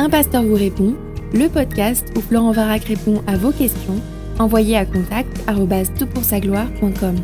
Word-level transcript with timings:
Un 0.00 0.08
pasteur 0.08 0.42
vous 0.42 0.54
répond, 0.54 0.96
le 1.34 1.46
podcast 1.50 2.06
où 2.16 2.22
Florent 2.22 2.52
Varac 2.52 2.84
répond 2.84 3.22
à 3.26 3.36
vos 3.36 3.52
questions, 3.52 4.00
envoyez 4.38 4.74
à 4.78 4.86
contact 4.86 5.28
gloire.com 6.40 7.16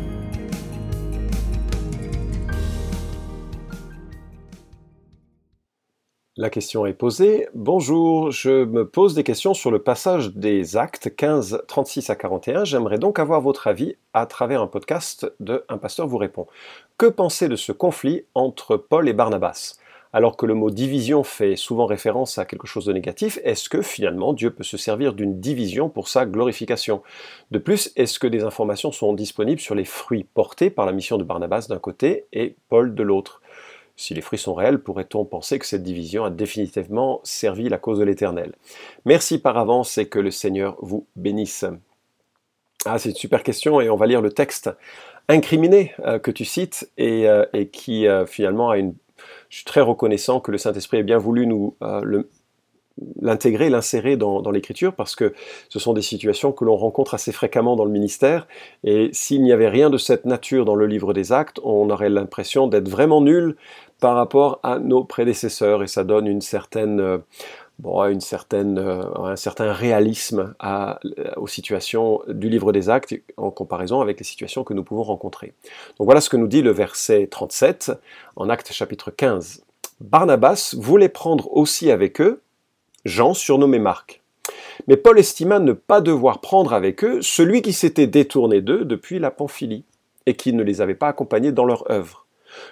La 6.37 6.51
question 6.51 6.85
est 6.85 6.93
posée. 6.93 7.47
Bonjour, 7.55 8.29
je 8.29 8.65
me 8.65 8.87
pose 8.87 9.15
des 9.15 9.23
questions 9.23 9.55
sur 9.55 9.71
le 9.71 9.81
passage 9.81 10.35
des 10.35 10.77
actes 10.77 11.15
15, 11.15 11.63
36 11.67 12.11
à 12.11 12.15
41. 12.15 12.63
J'aimerais 12.63 12.99
donc 12.99 13.17
avoir 13.17 13.41
votre 13.41 13.65
avis 13.65 13.95
à 14.13 14.27
travers 14.27 14.61
un 14.61 14.67
podcast 14.67 15.33
de 15.39 15.65
Un 15.67 15.79
pasteur 15.79 16.05
vous 16.05 16.19
répond. 16.19 16.45
Que 16.99 17.07
pensez 17.07 17.49
de 17.49 17.55
ce 17.55 17.71
conflit 17.71 18.25
entre 18.35 18.77
Paul 18.77 19.09
et 19.09 19.13
Barnabas? 19.13 19.79
Alors 20.13 20.37
que 20.37 20.45
le 20.45 20.53
mot 20.53 20.69
division 20.69 21.23
fait 21.23 21.55
souvent 21.55 21.85
référence 21.85 22.37
à 22.37 22.45
quelque 22.45 22.67
chose 22.67 22.85
de 22.85 22.93
négatif, 22.93 23.39
est-ce 23.43 23.69
que 23.69 23.81
finalement 23.81 24.33
Dieu 24.33 24.51
peut 24.51 24.63
se 24.63 24.77
servir 24.77 25.13
d'une 25.13 25.39
division 25.39 25.89
pour 25.89 26.07
sa 26.07 26.25
glorification? 26.25 27.01
De 27.51 27.59
plus, 27.59 27.91
est-ce 27.95 28.19
que 28.19 28.27
des 28.27 28.43
informations 28.43 28.91
sont 28.91 29.13
disponibles 29.13 29.61
sur 29.61 29.75
les 29.75 29.85
fruits 29.85 30.25
portés 30.33 30.69
par 30.69 30.85
la 30.85 30.91
mission 30.91 31.17
de 31.17 31.23
Barnabas 31.23 31.67
d'un 31.69 31.79
côté 31.79 32.25
et 32.33 32.55
Paul 32.69 32.95
de 32.95 33.03
l'autre? 33.03 33.41
Si 33.95 34.13
les 34.13 34.21
fruits 34.21 34.37
sont 34.37 34.53
réels, 34.53 34.79
pourrait-on 34.79 35.25
penser 35.25 35.57
que 35.57 35.65
cette 35.65 35.81
division 35.81 36.23
a 36.23 36.29
définitivement 36.29 37.19
servi 37.23 37.67
la 37.67 37.79
cause 37.79 37.97
de 37.97 38.03
l'Éternel? 38.03 38.53
Merci 39.05 39.39
par 39.39 39.57
avance 39.57 39.97
et 39.97 40.07
que 40.07 40.19
le 40.19 40.29
Seigneur 40.29 40.77
vous 40.81 41.07
bénisse. 41.15 41.65
Ah, 42.85 42.99
c'est 42.99 43.09
une 43.09 43.15
super 43.15 43.41
question 43.41 43.81
et 43.81 43.89
on 43.89 43.95
va 43.95 44.05
lire 44.05 44.21
le 44.21 44.31
texte 44.31 44.69
incriminé 45.27 45.93
euh, 45.99 46.19
que 46.19 46.31
tu 46.31 46.45
cites 46.45 46.89
et, 46.97 47.27
euh, 47.27 47.43
qui 47.71 48.07
euh, 48.07 48.25
finalement 48.25 48.69
a 48.69 48.77
une 48.77 48.93
je 49.49 49.57
suis 49.57 49.65
très 49.65 49.81
reconnaissant 49.81 50.39
que 50.39 50.51
le 50.51 50.57
Saint-Esprit 50.57 50.97
ait 50.97 51.03
bien 51.03 51.17
voulu 51.17 51.47
nous 51.47 51.75
euh, 51.81 52.23
l'intégrer, 53.21 53.69
l'insérer 53.69 54.17
dans, 54.17 54.49
l'écriture, 54.51 54.93
parce 54.93 55.15
que 55.15 55.33
ce 55.69 55.79
sont 55.79 55.93
des 55.93 56.01
situations 56.01 56.51
que 56.51 56.65
l'on 56.65 56.75
rencontre 56.75 57.13
assez 57.13 57.31
fréquemment 57.31 57.75
dans 57.75 57.85
le 57.85 57.91
ministère, 57.91 58.47
et 58.83 59.09
s'il 59.13 59.43
n'y 59.43 59.51
avait 59.51 59.69
rien 59.69 59.89
de 59.89 59.97
cette 59.97 60.25
nature 60.25 60.65
dans 60.65 60.75
le 60.75 60.87
livre 60.87 61.13
des 61.13 61.31
actes, 61.31 61.59
on 61.63 61.89
aurait 61.89 62.09
l'impression 62.09 62.67
d'être 62.67 62.89
vraiment 62.89 63.21
nul 63.21 63.55
par 63.99 64.15
rapport 64.15 64.59
à 64.63 64.79
nos 64.79 65.03
prédécesseurs, 65.03 65.83
et 65.83 65.87
ça 65.87 66.03
donne 66.03 66.27
une 66.27 66.41
certaine... 66.41 67.21
Bon, 67.79 68.03
une 68.05 68.21
certaine, 68.21 68.79
euh, 68.79 69.03
un 69.19 69.35
certain 69.35 69.71
réalisme 69.71 70.55
euh, 70.63 70.93
aux 71.35 71.47
situations 71.47 72.21
du 72.27 72.49
livre 72.49 72.71
des 72.71 72.89
actes 72.89 73.13
en 73.37 73.51
comparaison 73.51 74.01
avec 74.01 74.17
les 74.17 74.23
situations 74.23 74.63
que 74.63 74.73
nous 74.73 74.83
pouvons 74.83 75.03
rencontrer. 75.03 75.53
Donc 75.99 76.05
voilà 76.05 76.19
ce 76.19 76.29
que 76.29 76.37
nous 76.37 76.47
dit 76.47 76.63
le 76.63 76.71
verset 76.71 77.27
37 77.29 77.91
en 78.35 78.49
acte 78.49 78.71
chapitre 78.71 79.11
15. 79.11 79.63
Barnabas 80.01 80.73
voulait 80.75 81.09
prendre 81.09 81.55
aussi 81.55 81.91
avec 81.91 82.19
eux 82.19 82.41
Jean 83.05 83.35
surnommé 83.35 83.77
Marc. 83.77 84.21
Mais 84.87 84.97
Paul 84.97 85.19
estima 85.19 85.59
ne 85.59 85.73
pas 85.73 86.01
devoir 86.01 86.41
prendre 86.41 86.73
avec 86.73 87.03
eux 87.03 87.21
celui 87.21 87.61
qui 87.61 87.73
s'était 87.73 88.07
détourné 88.07 88.61
d'eux 88.61 88.85
depuis 88.85 89.19
la 89.19 89.29
Pamphylie 89.29 89.85
et 90.25 90.35
qui 90.35 90.51
ne 90.51 90.63
les 90.63 90.81
avait 90.81 90.95
pas 90.95 91.09
accompagnés 91.09 91.51
dans 91.51 91.65
leur 91.65 91.89
œuvre. 91.91 92.25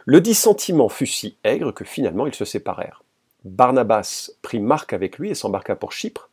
Le 0.05 0.19
dissentiment 0.19 0.89
fut 0.89 1.05
si 1.05 1.37
aigre 1.43 1.71
que 1.71 1.85
finalement 1.85 2.25
ils 2.25 2.33
se 2.33 2.45
séparèrent. 2.45 3.04
Barnabas 3.45 4.31
prit 4.41 4.59
Marc 4.59 4.91
avec 4.91 5.19
lui 5.19 5.29
et 5.29 5.35
s'embarqua 5.35 5.75
pour 5.75 5.91
Chypre. 5.91 6.29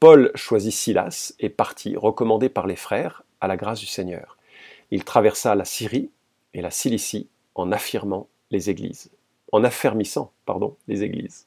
Paul 0.00 0.30
choisit 0.34 0.72
Silas 0.72 1.34
et 1.40 1.48
partit, 1.48 1.96
recommandé 1.96 2.48
par 2.48 2.66
les 2.66 2.76
frères, 2.76 3.24
à 3.40 3.48
la 3.48 3.56
grâce 3.56 3.80
du 3.80 3.86
Seigneur. 3.86 4.38
Il 4.90 5.04
traversa 5.04 5.54
la 5.54 5.64
Syrie 5.64 6.10
et 6.54 6.62
la 6.62 6.70
Cilicie 6.70 7.28
en 7.54 7.72
affirmant 7.72 8.28
les 8.50 8.70
églises, 8.70 9.10
en 9.52 9.64
affermissant, 9.64 10.32
pardon, 10.46 10.76
les 10.88 11.02
églises. 11.02 11.46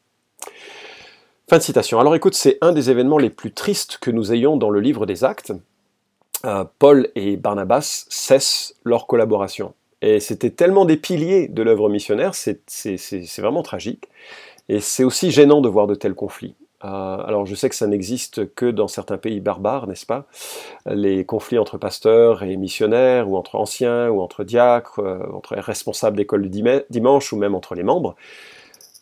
Fin 1.49 1.57
de 1.57 1.63
citation. 1.63 1.99
Alors 1.99 2.15
écoute, 2.15 2.33
c'est 2.33 2.57
un 2.59 2.73
des 2.73 2.89
événements 2.89 3.17
les 3.17 3.29
plus 3.29 3.53
tristes 3.53 3.99
que 4.01 4.11
nous 4.11 4.33
ayons 4.33 4.57
dans 4.57 4.69
le 4.69 4.81
livre 4.81 5.05
des 5.05 5.23
Actes. 5.23 5.53
Euh, 6.45 6.65
Paul 6.79 7.09
et 7.15 7.37
Barnabas 7.37 8.05
cessent 8.09 8.75
leur 8.83 9.07
collaboration. 9.07 9.73
Et 10.01 10.19
c'était 10.19 10.51
tellement 10.51 10.85
des 10.85 10.97
piliers 10.97 11.47
de 11.47 11.63
l'œuvre 11.63 11.89
missionnaire, 11.89 12.35
c'est 12.35 12.59
vraiment 13.39 13.63
tragique. 13.63 14.09
Et 14.69 14.79
c'est 14.79 15.03
aussi 15.03 15.31
gênant 15.31 15.61
de 15.61 15.69
voir 15.69 15.87
de 15.87 15.95
tels 15.95 16.15
conflits. 16.15 16.55
Euh, 16.83 16.87
alors 16.87 17.45
je 17.47 17.55
sais 17.55 17.69
que 17.69 17.75
ça 17.75 17.87
n'existe 17.87 18.53
que 18.53 18.69
dans 18.69 18.87
certains 18.87 19.17
pays 19.17 19.39
barbares, 19.39 19.87
n'est-ce 19.87 20.05
pas? 20.05 20.25
Les 20.85 21.25
conflits 21.25 21.57
entre 21.57 21.77
pasteurs 21.77 22.43
et 22.43 22.55
missionnaires, 22.55 23.29
ou 23.29 23.35
entre 23.35 23.55
anciens, 23.55 24.09
ou 24.09 24.21
entre 24.21 24.43
diacres, 24.43 24.99
euh, 24.99 25.19
entre 25.33 25.55
responsables 25.55 26.17
d'école 26.17 26.47
du 26.47 26.63
dimanche, 26.89 27.33
ou 27.33 27.37
même 27.37 27.55
entre 27.55 27.73
les 27.73 27.83
membres. 27.83 28.15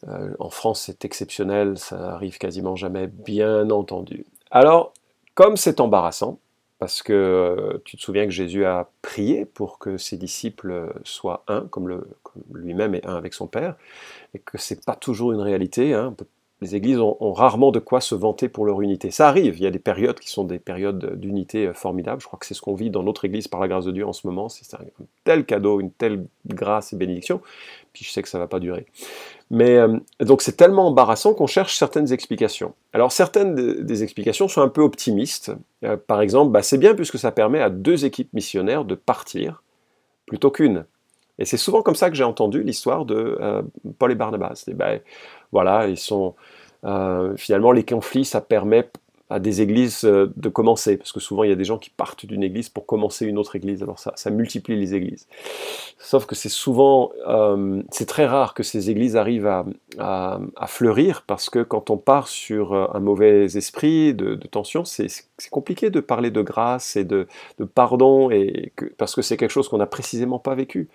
Euh, 0.07 0.29
en 0.39 0.49
France, 0.49 0.83
c'est 0.85 1.03
exceptionnel, 1.03 1.77
ça 1.77 2.13
arrive 2.13 2.37
quasiment 2.37 2.75
jamais, 2.75 3.07
bien 3.07 3.69
entendu. 3.69 4.25
Alors, 4.51 4.93
comme 5.33 5.57
c'est 5.57 5.81
embarrassant, 5.81 6.39
parce 6.79 7.01
que 7.01 7.81
tu 7.85 7.97
te 7.97 8.01
souviens 8.01 8.25
que 8.25 8.31
Jésus 8.31 8.65
a 8.65 8.89
prié 9.01 9.45
pour 9.45 9.79
que 9.79 9.97
ses 9.97 10.17
disciples 10.17 10.93
soient 11.03 11.43
un, 11.47 11.61
comme, 11.61 12.03
lui-même 12.53 12.95
est 12.95 13.05
un 13.05 13.15
avec 13.15 13.33
son 13.33 13.47
Père, 13.47 13.75
et 14.33 14.39
que 14.39 14.57
c'est 14.57 14.83
pas 14.85 14.95
toujours 14.95 15.31
une 15.31 15.41
réalité. 15.41 15.93
Hein. 15.93 16.15
Les 16.61 16.75
églises 16.75 16.99
ont, 16.99 17.33
rarement 17.33 17.71
de 17.71 17.79
quoi 17.79 17.99
se 17.99 18.15
vanter 18.15 18.47
pour 18.47 18.65
leur 18.65 18.81
unité. 18.81 19.11
Ça 19.11 19.27
arrive, 19.27 19.57
il 19.57 19.63
y 19.63 19.67
a 19.67 19.71
des 19.71 19.79
périodes 19.79 20.19
qui 20.19 20.29
sont 20.29 20.45
des 20.45 20.57
périodes 20.57 21.19
d'unité 21.19 21.67
euh, 21.67 21.73
formidables. 21.73 22.21
Je 22.21 22.27
crois 22.27 22.39
que 22.39 22.45
c'est 22.45 22.53
ce 22.53 22.61
qu'on 22.61 22.75
vit 22.75 22.89
dans 22.89 23.03
notre 23.03 23.25
église 23.25 23.49
par 23.49 23.59
la 23.59 23.67
grâce 23.67 23.85
de 23.85 23.91
Dieu 23.91 24.07
en 24.07 24.13
ce 24.13 24.25
moment. 24.25 24.47
C'est 24.47 24.73
un 24.73 24.79
tel 25.25 25.45
cadeau, 25.45 25.81
une 25.81 25.91
telle 25.91 26.25
grâce 26.47 26.93
et 26.93 26.95
bénédiction. 26.95 27.41
Puis 27.91 28.05
je 28.05 28.11
sais 28.11 28.21
que 28.21 28.29
ça 28.29 28.39
va 28.39 28.47
pas 28.47 28.59
durer. 28.59 28.85
Mais 29.51 29.77
euh, 29.77 29.97
donc 30.19 30.41
c'est 30.41 30.57
tellement 30.57 30.87
embarrassant 30.87 31.33
qu'on 31.33 31.47
cherche 31.47 31.75
certaines 31.75 32.11
explications. 32.11 32.73
Alors 32.93 33.11
certaines 33.11 33.55
des 33.55 34.03
explications 34.03 34.47
sont 34.47 34.61
un 34.61 34.69
peu 34.69 34.81
optimistes. 34.81 35.51
Euh, 35.83 35.97
par 35.97 36.21
exemple, 36.21 36.51
bah, 36.51 36.63
c'est 36.63 36.77
bien 36.77 36.95
puisque 36.95 37.19
ça 37.19 37.31
permet 37.31 37.61
à 37.61 37.69
deux 37.69 38.05
équipes 38.05 38.33
missionnaires 38.33 38.85
de 38.85 38.95
partir 38.95 39.61
plutôt 40.25 40.49
qu'une. 40.49 40.85
Et 41.37 41.45
c'est 41.45 41.57
souvent 41.57 41.81
comme 41.81 41.95
ça 41.95 42.09
que 42.09 42.15
j'ai 42.15 42.23
entendu 42.23 42.63
l'histoire 42.63 43.05
de 43.05 43.37
euh, 43.39 43.61
Paul 43.99 44.11
et 44.11 44.15
Barnabas. 44.15 44.65
Ben, 44.73 44.99
voilà, 45.51 45.87
ils 45.87 45.97
sont 45.97 46.35
finalement 47.35 47.71
les 47.71 47.83
conflits, 47.83 48.25
ça 48.25 48.41
permet 48.41 48.87
à 49.29 49.39
des 49.39 49.61
églises 49.61 50.05
euh, 50.05 50.31
de 50.35 50.49
commencer, 50.49 50.97
parce 50.97 51.11
que 51.11 51.19
souvent 51.19 51.43
il 51.43 51.49
y 51.49 51.53
a 51.53 51.55
des 51.55 51.65
gens 51.65 51.79
qui 51.79 51.89
partent 51.89 52.27
d'une 52.27 52.43
église 52.43 52.69
pour 52.69 52.85
commencer 52.85 53.25
une 53.25 53.39
autre 53.39 53.55
église, 53.55 53.81
alors 53.81 53.97
ça, 53.97 54.13
ça 54.15 54.29
multiplie 54.29 54.75
les 54.79 54.93
églises. 54.93 55.27
Sauf 55.97 56.27
que 56.27 56.35
c'est 56.35 56.49
souvent, 56.49 57.11
euh, 57.27 57.81
c'est 57.89 58.05
très 58.05 58.27
rare 58.27 58.53
que 58.53 58.61
ces 58.61 58.91
églises 58.91 59.15
arrivent 59.15 59.47
à, 59.47 59.65
à, 59.97 60.67
fleurir, 60.67 61.23
parce 61.25 61.49
que 61.49 61.63
quand 61.63 61.89
on 61.89 61.97
part 61.97 62.27
sur 62.27 62.73
euh, 62.73 62.85
un 62.93 62.99
mauvais 62.99 63.45
esprit 63.45 64.13
de, 64.13 64.35
tension, 64.35 64.85
c'est 64.85 65.09
compliqué 65.49 65.89
de 65.89 66.01
parler 66.01 66.29
de 66.29 66.43
grâce 66.43 66.95
et 66.95 67.03
de, 67.03 67.27
de 67.57 67.65
pardon, 67.65 68.29
et 68.29 68.73
parce 68.97 69.15
que 69.15 69.23
c'est 69.23 69.37
quelque 69.37 69.49
chose 69.49 69.69
qu'on 69.69 69.79
n'a 69.79 69.87
précisément 69.87 70.37
pas 70.37 70.53
vécu 70.53 70.87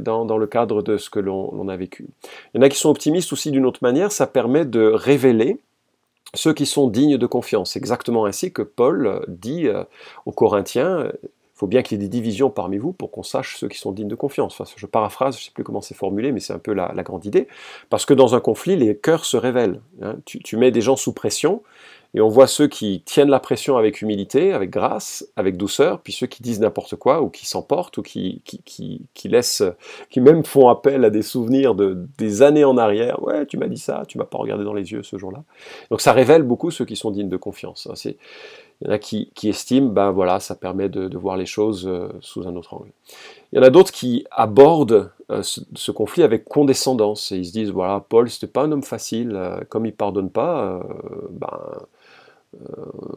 dans, 0.00 0.24
dans, 0.24 0.38
le 0.38 0.46
cadre 0.48 0.82
de 0.82 0.96
ce 0.96 1.08
que 1.08 1.20
l'on 1.20 1.68
a 1.68 1.76
vécu. 1.76 2.08
Il 2.52 2.58
y 2.58 2.60
en 2.60 2.62
a 2.62 2.68
qui 2.68 2.78
sont 2.78 2.90
optimistes 2.90 3.32
aussi 3.32 3.52
d'une 3.52 3.64
autre 3.64 3.80
manière, 3.82 4.10
ça 4.10 4.26
permet 4.26 4.64
de 4.64 4.82
révéler 4.82 5.60
ceux 6.34 6.54
qui 6.54 6.66
sont 6.66 6.88
dignes 6.88 7.18
de 7.18 7.26
confiance. 7.26 7.76
Exactement 7.76 8.24
ainsi 8.24 8.52
que 8.52 8.62
Paul 8.62 9.24
dit 9.28 9.68
euh, 9.68 9.84
aux 10.26 10.32
Corinthiens, 10.32 11.10
il 11.22 11.28
faut 11.54 11.66
bien 11.66 11.82
qu'il 11.82 12.00
y 12.00 12.04
ait 12.04 12.08
des 12.08 12.10
divisions 12.10 12.50
parmi 12.50 12.78
vous 12.78 12.92
pour 12.92 13.10
qu'on 13.10 13.22
sache 13.22 13.56
ceux 13.56 13.68
qui 13.68 13.78
sont 13.78 13.92
dignes 13.92 14.08
de 14.08 14.14
confiance. 14.14 14.60
Enfin, 14.60 14.72
je 14.76 14.86
paraphrase, 14.86 15.36
je 15.36 15.42
ne 15.42 15.44
sais 15.44 15.50
plus 15.52 15.64
comment 15.64 15.80
c'est 15.80 15.94
formulé, 15.94 16.32
mais 16.32 16.40
c'est 16.40 16.52
un 16.52 16.58
peu 16.58 16.72
la, 16.72 16.90
grande 17.02 17.24
idée. 17.24 17.46
Parce 17.90 18.06
que 18.06 18.14
dans 18.14 18.34
un 18.34 18.40
conflit, 18.40 18.76
les 18.76 18.96
cœurs 18.96 19.24
se 19.24 19.36
révèlent. 19.36 19.80
Hein. 20.00 20.16
Tu, 20.24 20.56
mets 20.56 20.70
des 20.70 20.80
gens 20.80 20.96
sous 20.96 21.12
pression, 21.12 21.62
et 22.14 22.20
on 22.20 22.28
voit 22.28 22.46
ceux 22.46 22.68
qui 22.68 23.02
tiennent 23.06 23.30
la 23.30 23.40
pression 23.40 23.78
avec 23.78 24.02
humilité, 24.02 24.52
avec 24.52 24.68
grâce, 24.68 25.26
avec 25.36 25.56
douceur, 25.56 26.00
puis 26.00 26.12
ceux 26.12 26.26
qui 26.26 26.42
disent 26.42 26.60
n'importe 26.60 26.96
quoi, 26.96 27.22
ou 27.22 27.30
qui 27.30 27.46
s'emportent, 27.46 27.96
ou 27.96 28.02
qui, 28.02 28.42
qui, 28.44 29.06
qui, 29.14 29.28
laissent, 29.28 29.62
qui 30.10 30.20
même 30.20 30.44
font 30.44 30.68
appel 30.68 31.06
à 31.06 31.10
des 31.10 31.22
souvenirs 31.22 31.74
de, 31.74 32.06
des 32.18 32.42
années 32.42 32.64
en 32.64 32.76
arrière. 32.76 33.22
Ouais, 33.22 33.46
tu 33.46 33.56
m'as 33.56 33.68
dit 33.68 33.78
ça, 33.78 34.02
tu 34.06 34.18
m'as 34.18 34.24
pas 34.24 34.36
regardé 34.36 34.62
dans 34.64 34.74
les 34.74 34.92
yeux 34.92 35.02
ce 35.02 35.16
jour-là. 35.16 35.42
Donc 35.90 36.02
ça 36.02 36.12
révèle 36.12 36.42
beaucoup 36.42 36.70
ceux 36.70 36.84
qui 36.84 36.96
sont 36.96 37.10
dignes 37.10 37.30
de 37.30 37.36
confiance. 37.38 37.88
Hein. 37.90 37.94
Il 38.82 38.88
y 38.88 38.90
en 38.90 38.94
a 38.94 38.98
qui, 38.98 39.30
qui, 39.34 39.48
estiment, 39.48 39.88
ben 39.88 40.10
voilà, 40.10 40.40
ça 40.40 40.54
permet 40.54 40.88
de, 40.88 41.16
voir 41.16 41.36
les 41.36 41.46
choses 41.46 41.86
euh, 41.86 42.08
sous 42.20 42.46
un 42.46 42.56
autre 42.56 42.74
angle. 42.74 42.90
Il 43.52 43.56
y 43.56 43.58
en 43.60 43.62
a 43.62 43.70
d'autres 43.70 43.92
qui 43.92 44.26
abordent 44.32 45.12
euh, 45.30 45.42
ce, 45.42 45.90
conflit 45.92 46.24
avec 46.24 46.44
condescendance 46.44 47.32
et 47.32 47.36
ils 47.36 47.46
se 47.46 47.52
disent, 47.52 47.70
voilà, 47.70 48.04
Paul, 48.06 48.28
c'était 48.28 48.48
pas 48.48 48.62
un 48.62 48.72
homme 48.72 48.82
facile, 48.82 49.32
euh, 49.34 49.60
comme 49.68 49.86
il 49.86 49.94
pardonne 49.94 50.30
pas, 50.30 50.82
ben, 51.30 51.48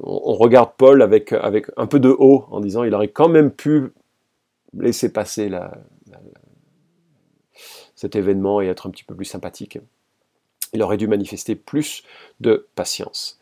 on, 0.03 0.33
regarde 0.33 0.71
Paul 0.77 1.01
avec, 1.01 1.33
avec 1.33 1.67
un 1.77 1.87
peu 1.87 1.99
de 1.99 2.09
haut 2.09 2.45
en 2.51 2.59
disant, 2.59 2.83
il 2.83 2.93
aurait 2.93 3.09
quand 3.09 3.27
même 3.27 3.51
pu 3.51 3.91
laisser 4.77 5.11
passer 5.11 5.49
cet 7.95 8.15
événement 8.15 8.61
et 8.61 8.67
être 8.67 8.87
un 8.87 8.91
petit 8.91 9.03
peu 9.03 9.15
plus 9.15 9.25
sympathique. 9.25 9.79
Il 10.73 10.83
aurait 10.83 10.97
dû 10.97 11.07
manifester 11.07 11.55
plus 11.55 12.03
de 12.41 12.67
patience. 12.75 13.39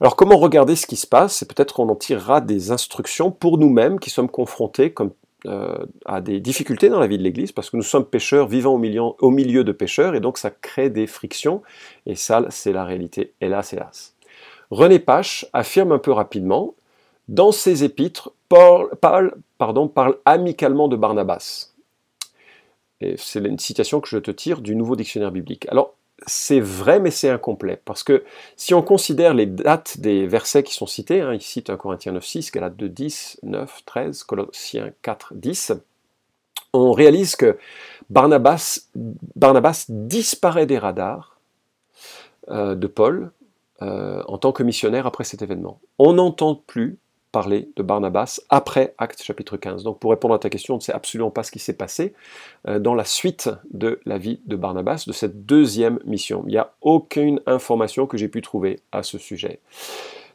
Alors 0.00 0.16
comment 0.16 0.38
regarder 0.38 0.76
ce 0.76 0.86
qui 0.86 0.96
se 0.96 1.06
passe? 1.06 1.42
Et 1.42 1.46
peut-être 1.46 1.74
qu'on 1.74 1.88
en 1.88 1.96
tirera 1.96 2.40
des 2.40 2.70
instructions 2.70 3.30
pour 3.30 3.58
nous-mêmes 3.58 3.98
qui 3.98 4.08
sommes 4.08 4.30
confrontés, 4.30 4.92
comme 4.92 5.12
a 6.04 6.20
des 6.20 6.40
difficultés 6.40 6.88
dans 6.88 7.00
la 7.00 7.06
vie 7.06 7.18
de 7.18 7.22
l'Église 7.22 7.52
parce 7.52 7.70
que 7.70 7.76
nous 7.76 7.82
sommes 7.82 8.04
pécheurs 8.04 8.46
vivant 8.46 8.74
au 8.74 8.78
milieu, 8.78 9.00
au 9.00 9.30
milieu 9.30 9.64
de 9.64 9.72
pécheurs 9.72 10.14
et 10.14 10.20
donc 10.20 10.38
ça 10.38 10.50
crée 10.50 10.90
des 10.90 11.06
frictions 11.06 11.62
et 12.06 12.14
ça 12.14 12.44
c'est 12.50 12.72
la 12.72 12.84
réalité, 12.84 13.32
hélas, 13.40 13.72
hélas. 13.72 14.14
René 14.70 14.98
Pache 14.98 15.46
affirme 15.52 15.92
un 15.92 15.98
peu 15.98 16.12
rapidement, 16.12 16.74
dans 17.28 17.52
ses 17.52 17.84
épîtres, 17.84 18.32
Paul, 18.48 18.90
parle 18.98 20.18
amicalement 20.24 20.88
de 20.88 20.96
Barnabas. 20.96 21.72
C'est 23.16 23.40
une 23.40 23.58
citation 23.58 24.00
que 24.00 24.08
je 24.08 24.18
te 24.18 24.30
tire 24.30 24.60
du 24.60 24.74
Nouveau 24.74 24.96
Dictionnaire 24.96 25.30
biblique. 25.30 25.66
Alors, 25.70 25.94
c'est 26.26 26.60
vrai, 26.60 27.00
mais 27.00 27.10
c'est 27.10 27.30
incomplet. 27.30 27.80
Parce 27.84 28.02
que 28.02 28.24
si 28.56 28.74
on 28.74 28.82
considère 28.82 29.32
les 29.32 29.46
dates 29.46 30.00
des 30.00 30.26
versets 30.26 30.62
qui 30.62 30.74
sont 30.74 30.86
cités, 30.86 31.20
hein, 31.22 31.32
il 31.32 31.40
cite 31.40 31.70
1 31.70 31.76
Corinthiens 31.76 32.12
9, 32.12 32.24
6, 32.24 32.52
Galates 32.52 32.76
2, 32.76 32.88
10, 32.88 33.40
9, 33.42 33.82
13, 33.86 34.24
Colossiens 34.24 34.92
4, 35.02 35.34
10, 35.34 35.72
on 36.72 36.92
réalise 36.92 37.36
que 37.36 37.58
Barnabas, 38.10 38.80
Barnabas 39.34 39.86
disparaît 39.88 40.66
des 40.66 40.78
radars 40.78 41.38
euh, 42.48 42.74
de 42.74 42.86
Paul 42.86 43.32
euh, 43.82 44.22
en 44.26 44.38
tant 44.38 44.52
que 44.52 44.62
missionnaire 44.62 45.06
après 45.06 45.24
cet 45.24 45.42
événement. 45.42 45.80
On 45.98 46.14
n'entend 46.14 46.54
plus 46.54 46.98
parler 47.32 47.70
de 47.76 47.82
Barnabas 47.82 48.40
après 48.48 48.94
Acte 48.98 49.22
chapitre 49.22 49.56
15. 49.56 49.84
Donc 49.84 50.00
pour 50.00 50.10
répondre 50.10 50.34
à 50.34 50.38
ta 50.38 50.50
question, 50.50 50.74
on 50.74 50.76
ne 50.78 50.82
sait 50.82 50.92
absolument 50.92 51.30
pas 51.30 51.42
ce 51.42 51.50
qui 51.50 51.58
s'est 51.58 51.76
passé 51.76 52.14
euh, 52.68 52.78
dans 52.78 52.94
la 52.94 53.04
suite 53.04 53.50
de 53.70 54.00
la 54.04 54.18
vie 54.18 54.40
de 54.46 54.56
Barnabas, 54.56 55.04
de 55.06 55.12
cette 55.12 55.46
deuxième 55.46 55.98
mission. 56.04 56.42
Il 56.46 56.50
n'y 56.50 56.58
a 56.58 56.72
aucune 56.80 57.40
information 57.46 58.06
que 58.06 58.16
j'ai 58.16 58.28
pu 58.28 58.42
trouver 58.42 58.80
à 58.92 59.02
ce 59.02 59.18
sujet. 59.18 59.60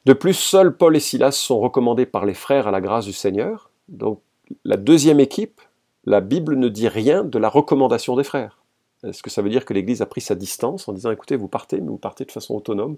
De 0.06 0.14
plus, 0.14 0.34
seuls 0.34 0.76
Paul 0.76 0.96
et 0.96 1.00
Silas 1.00 1.32
sont 1.32 1.60
recommandés 1.60 2.06
par 2.06 2.26
les 2.26 2.36
frères 2.36 2.68
à 2.68 2.72
la 2.72 2.82
grâce 2.82 3.06
du 3.06 3.14
Seigneur. 3.14 3.72
Donc 3.90 4.22
la 4.64 4.78
deuxième 4.78 5.20
équipe, 5.20 5.62
la 6.06 6.22
Bible 6.22 6.56
ne 6.56 6.70
dit 6.70 6.88
rien 6.88 7.24
de 7.24 7.40
la 7.40 7.50
recommandation 7.50 8.16
des 8.16 8.24
frères. 8.24 8.60
Est-ce 9.04 9.22
que 9.22 9.30
ça 9.30 9.42
veut 9.42 9.50
dire 9.50 9.66
que 9.66 9.74
l'Église 9.74 10.02
a 10.02 10.06
pris 10.06 10.22
sa 10.22 10.36
distance 10.36 10.88
en 10.88 10.94
disant 10.94 11.12
écoutez, 11.12 11.36
vous 11.36 11.48
partez, 11.48 11.80
mais 11.80 11.90
vous 11.90 11.98
partez 11.98 12.26
de 12.26 12.32
façon 12.32 12.56
autonome 12.56 12.98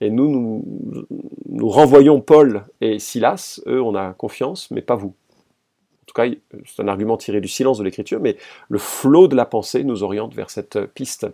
Et 0.00 0.10
nous, 0.10 0.30
nous, 0.30 1.06
nous 1.46 1.68
renvoyons 1.68 2.20
Paul 2.20 2.64
et 2.80 2.98
Silas, 2.98 3.60
eux, 3.66 3.82
on 3.82 3.94
a 3.94 4.12
confiance, 4.14 4.70
mais 4.70 4.82
pas 4.82 4.94
vous. 4.94 5.14
En 6.02 6.04
tout 6.06 6.14
cas, 6.14 6.26
c'est 6.66 6.82
un 6.82 6.88
argument 6.88 7.16
tiré 7.16 7.40
du 7.40 7.48
silence 7.48 7.78
de 7.78 7.84
l'Écriture, 7.84 8.20
mais 8.20 8.36
le 8.68 8.78
flot 8.78 9.28
de 9.28 9.36
la 9.36 9.46
pensée 9.46 9.84
nous 9.84 10.02
oriente 10.02 10.34
vers 10.34 10.50
cette 10.50 10.80
piste. 10.86 11.26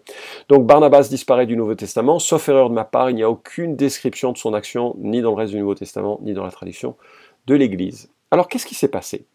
Donc 0.48 0.66
Barnabas 0.66 1.08
disparaît 1.08 1.46
du 1.46 1.56
Nouveau 1.56 1.74
Testament, 1.74 2.18
sauf 2.18 2.48
erreur 2.48 2.68
de 2.68 2.74
ma 2.74 2.84
part, 2.84 3.10
il 3.10 3.16
n'y 3.16 3.22
a 3.22 3.30
aucune 3.30 3.76
description 3.76 4.30
de 4.32 4.38
son 4.38 4.54
action, 4.54 4.94
ni 4.98 5.20
dans 5.22 5.30
le 5.30 5.36
reste 5.36 5.52
du 5.52 5.58
Nouveau 5.58 5.74
Testament, 5.74 6.20
ni 6.22 6.32
dans 6.32 6.44
la 6.44 6.50
tradition 6.50 6.96
de 7.46 7.54
l'Église. 7.54 8.10
Alors 8.30 8.46
qu'est-ce 8.46 8.66
qui 8.66 8.74
s'est 8.74 8.88
passé? 8.88 9.26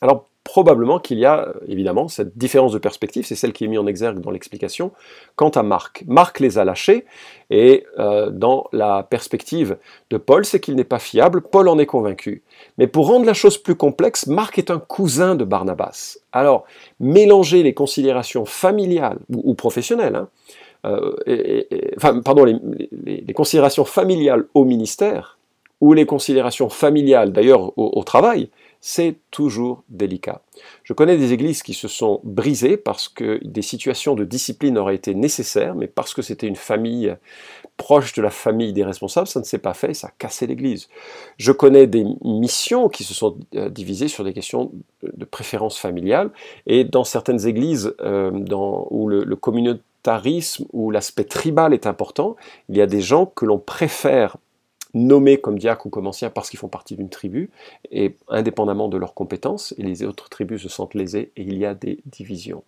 Alors 0.00 0.28
probablement 0.44 0.98
qu'il 0.98 1.18
y 1.18 1.24
a 1.24 1.52
évidemment 1.68 2.08
cette 2.08 2.36
différence 2.36 2.72
de 2.72 2.78
perspective, 2.78 3.24
c'est 3.24 3.36
celle 3.36 3.52
qui 3.52 3.64
est 3.64 3.68
mise 3.68 3.78
en 3.78 3.86
exergue 3.86 4.20
dans 4.20 4.30
l'explication, 4.30 4.92
quant 5.36 5.50
à 5.50 5.62
Marc. 5.62 6.04
Marc 6.06 6.40
les 6.40 6.58
a 6.58 6.64
lâchés, 6.64 7.04
et 7.50 7.84
euh, 7.98 8.30
dans 8.30 8.66
la 8.72 9.04
perspective 9.04 9.76
de 10.10 10.16
Paul, 10.16 10.44
c'est 10.44 10.58
qu'il 10.58 10.74
n'est 10.74 10.84
pas 10.84 10.98
fiable, 10.98 11.42
Paul 11.42 11.68
en 11.68 11.78
est 11.78 11.86
convaincu. 11.86 12.42
Mais 12.76 12.88
pour 12.88 13.06
rendre 13.06 13.24
la 13.24 13.34
chose 13.34 13.56
plus 13.56 13.76
complexe, 13.76 14.26
Marc 14.26 14.58
est 14.58 14.70
un 14.70 14.80
cousin 14.80 15.36
de 15.36 15.44
Barnabas. 15.44 16.18
Alors, 16.32 16.64
mélanger 16.98 17.62
les 17.62 17.74
considérations 17.74 18.44
familiales 18.44 19.20
ou, 19.28 19.54
professionnelles, 19.54 20.16
hein, 20.16 20.28
euh, 20.84 21.62
enfin, 21.96 22.20
pardon, 22.20 22.44
les, 22.44 23.32
considérations 23.34 23.84
familiales 23.84 24.46
au 24.54 24.64
ministère, 24.64 25.38
ou 25.80 25.92
les 25.94 26.06
considérations 26.06 26.68
familiales 26.68 27.32
d'ailleurs 27.32 27.76
au 27.76 28.02
travail, 28.04 28.50
c'est 28.84 29.14
toujours 29.30 29.84
délicat. 29.88 30.42
Je 30.82 30.92
connais 30.92 31.16
des 31.16 31.32
églises 31.32 31.62
qui 31.62 31.72
se 31.72 31.86
sont 31.86 32.20
brisées 32.24 32.76
parce 32.76 33.08
que 33.08 33.38
des 33.44 33.62
situations 33.62 34.16
de 34.16 34.24
discipline 34.24 34.76
auraient 34.76 34.96
été 34.96 35.14
nécessaires, 35.14 35.76
mais 35.76 35.86
parce 35.86 36.14
que 36.14 36.20
c'était 36.20 36.48
une 36.48 36.56
famille 36.56 37.14
proche 37.76 38.12
de 38.12 38.20
la 38.20 38.30
famille 38.30 38.72
des 38.72 38.82
responsables, 38.82 39.28
ça 39.28 39.38
ne 39.38 39.44
s'est 39.44 39.58
pas 39.58 39.72
fait 39.72 39.94
ça 39.94 40.08
a 40.08 40.10
cassé 40.18 40.48
l'église. 40.48 40.88
Je 41.36 41.52
connais 41.52 41.86
des 41.86 42.04
missions 42.24 42.88
qui 42.88 43.04
se 43.04 43.14
sont 43.14 43.38
euh, 43.54 43.68
divisées 43.68 44.08
sur 44.08 44.24
des 44.24 44.32
questions 44.32 44.72
de 45.04 45.24
préférence 45.24 45.78
familiale, 45.78 46.30
et 46.66 46.82
dans 46.82 47.04
certaines 47.04 47.46
églises 47.46 47.94
euh, 48.00 48.32
où 48.90 49.08
le, 49.08 49.22
le 49.22 49.36
communautarisme 49.36 50.66
ou 50.72 50.90
l'aspect 50.90 51.24
tribal 51.24 51.72
est 51.72 51.86
important, 51.86 52.34
il 52.68 52.76
y 52.76 52.82
a 52.82 52.86
des 52.86 53.00
gens 53.00 53.26
que 53.26 53.44
l'on 53.44 53.60
préfère 53.60 54.38
nommés 54.94 55.38
comme 55.38 55.58
diacres 55.58 55.86
ou 55.86 55.90
comme 55.90 56.06
anciens 56.06 56.30
parce 56.30 56.50
qu'ils 56.50 56.58
font 56.58 56.68
partie 56.68 56.96
d'une 56.96 57.08
tribu, 57.08 57.50
et 57.90 58.16
indépendamment 58.28 58.88
de 58.88 58.96
leurs 58.96 59.14
compétences, 59.14 59.74
et 59.78 59.82
les 59.82 60.02
autres 60.02 60.28
tribus 60.28 60.62
se 60.62 60.68
sentent 60.68 60.94
lésées, 60.94 61.32
et 61.36 61.42
il 61.42 61.58
y 61.58 61.64
a 61.64 61.74
des 61.74 62.00
divisions. 62.06 62.62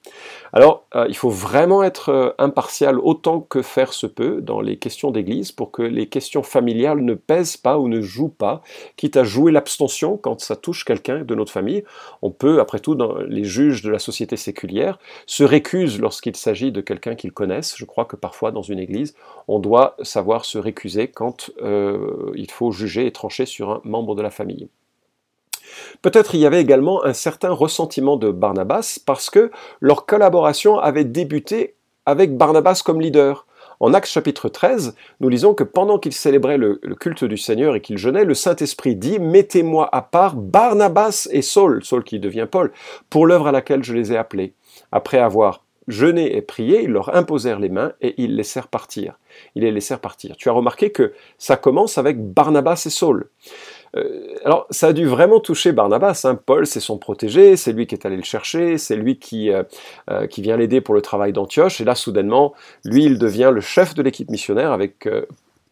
Alors, 0.52 0.84
euh, 0.94 1.06
il 1.08 1.16
faut 1.16 1.30
vraiment 1.30 1.82
être 1.82 2.08
euh, 2.10 2.30
impartial 2.38 2.98
autant 2.98 3.40
que 3.40 3.62
faire 3.62 3.92
se 3.92 4.06
peut 4.06 4.40
dans 4.40 4.60
les 4.60 4.76
questions 4.76 5.10
d'église 5.10 5.52
pour 5.52 5.70
que 5.70 5.82
les 5.82 6.06
questions 6.06 6.42
familiales 6.42 7.00
ne 7.00 7.14
pèsent 7.14 7.56
pas 7.56 7.78
ou 7.78 7.88
ne 7.88 8.00
jouent 8.00 8.28
pas, 8.28 8.62
quitte 8.96 9.16
à 9.16 9.24
jouer 9.24 9.52
l'abstention 9.52 10.16
quand 10.16 10.40
ça 10.40 10.56
touche 10.56 10.84
quelqu'un 10.84 11.24
de 11.24 11.34
notre 11.34 11.52
famille. 11.52 11.84
On 12.22 12.30
peut, 12.30 12.60
après 12.60 12.78
tout, 12.78 12.94
dans 12.94 13.18
les 13.18 13.44
juges 13.44 13.82
de 13.82 13.90
la 13.90 13.98
société 13.98 14.36
séculière, 14.36 14.98
se 15.26 15.44
récusent 15.44 16.00
lorsqu'il 16.00 16.36
s'agit 16.36 16.72
de 16.72 16.80
quelqu'un 16.80 17.14
qu'ils 17.14 17.32
connaissent. 17.32 17.74
Je 17.76 17.84
crois 17.84 18.04
que 18.04 18.16
parfois, 18.16 18.50
dans 18.50 18.62
une 18.62 18.78
église, 18.78 19.14
on 19.48 19.58
doit 19.58 19.96
savoir 20.02 20.44
se 20.44 20.58
récuser 20.58 21.08
quand 21.08 21.50
euh, 21.62 22.13
il 22.34 22.50
faut 22.50 22.72
juger 22.72 23.06
et 23.06 23.12
trancher 23.12 23.46
sur 23.46 23.70
un 23.70 23.80
membre 23.84 24.14
de 24.14 24.22
la 24.22 24.30
famille. 24.30 24.68
Peut-être 26.02 26.34
il 26.34 26.40
y 26.40 26.46
avait 26.46 26.60
également 26.60 27.04
un 27.04 27.12
certain 27.12 27.50
ressentiment 27.50 28.16
de 28.16 28.30
Barnabas 28.30 28.98
parce 29.04 29.30
que 29.30 29.50
leur 29.80 30.06
collaboration 30.06 30.78
avait 30.78 31.04
débuté 31.04 31.74
avec 32.06 32.36
Barnabas 32.36 32.82
comme 32.84 33.00
leader. 33.00 33.46
En 33.80 33.92
Actes 33.92 34.08
chapitre 34.08 34.48
13, 34.48 34.94
nous 35.20 35.28
lisons 35.28 35.52
que 35.52 35.64
pendant 35.64 35.98
qu'ils 35.98 36.12
célébraient 36.12 36.58
le, 36.58 36.76
culte 37.00 37.24
du 37.24 37.36
Seigneur 37.36 37.74
et 37.74 37.80
qu'ils 37.80 37.98
jeûnaient, 37.98 38.24
le 38.24 38.34
Saint-Esprit 38.34 38.94
dit 38.94 39.18
Mettez-moi 39.18 39.88
à 39.92 40.00
part 40.00 40.36
Barnabas 40.36 41.28
et 41.32 41.42
Saul, 41.42 41.84
Saul 41.84 42.04
qui 42.04 42.20
devient 42.20 42.46
Paul, 42.50 42.72
pour 43.10 43.26
l'œuvre 43.26 43.48
à 43.48 43.52
laquelle 43.52 43.82
je 43.82 43.94
les 43.94 44.12
ai 44.12 44.16
appelés. 44.16 44.54
Après 44.92 45.18
avoir 45.18 45.63
jeûné 45.88 46.36
et 46.36 46.42
prié, 46.42 46.82
ils 46.82 46.90
leur 46.90 47.14
imposèrent 47.14 47.60
les 47.60 47.68
mains 47.68 47.92
et 48.00 48.14
ils 48.18 48.36
laissèrent 48.36 48.68
partir. 48.68 49.18
Ils 49.54 49.62
les 49.62 49.72
laissèrent 49.72 50.00
partir. 50.00 50.36
Tu 50.36 50.48
as 50.48 50.52
remarqué 50.52 50.90
que 50.90 51.12
ça 51.38 51.56
commence 51.56 51.98
avec 51.98 52.20
Barnabas 52.20 52.84
et 52.86 52.90
Saul. 52.90 53.28
Euh, 53.96 54.34
alors, 54.44 54.66
ça 54.70 54.88
a 54.88 54.92
dû 54.92 55.06
vraiment 55.06 55.40
toucher 55.40 55.72
Barnabas. 55.72 56.22
Hein. 56.24 56.34
Paul, 56.34 56.66
c'est 56.66 56.80
son 56.80 56.98
protégé, 56.98 57.56
c'est 57.56 57.72
lui 57.72 57.86
qui 57.86 57.94
est 57.94 58.06
allé 58.06 58.16
le 58.16 58.22
chercher, 58.22 58.78
c'est 58.78 58.96
lui 58.96 59.18
qui, 59.18 59.50
euh, 59.50 59.62
euh, 60.10 60.26
qui 60.26 60.42
vient 60.42 60.56
l'aider 60.56 60.80
pour 60.80 60.94
le 60.94 61.02
travail 61.02 61.32
d'Antioche. 61.32 61.80
Et 61.80 61.84
là, 61.84 61.94
soudainement, 61.94 62.54
lui, 62.84 63.04
il 63.04 63.18
devient 63.18 63.50
le 63.52 63.60
chef 63.60 63.94
de 63.94 64.02
l'équipe 64.02 64.30
missionnaire 64.30 64.72
avec 64.72 65.08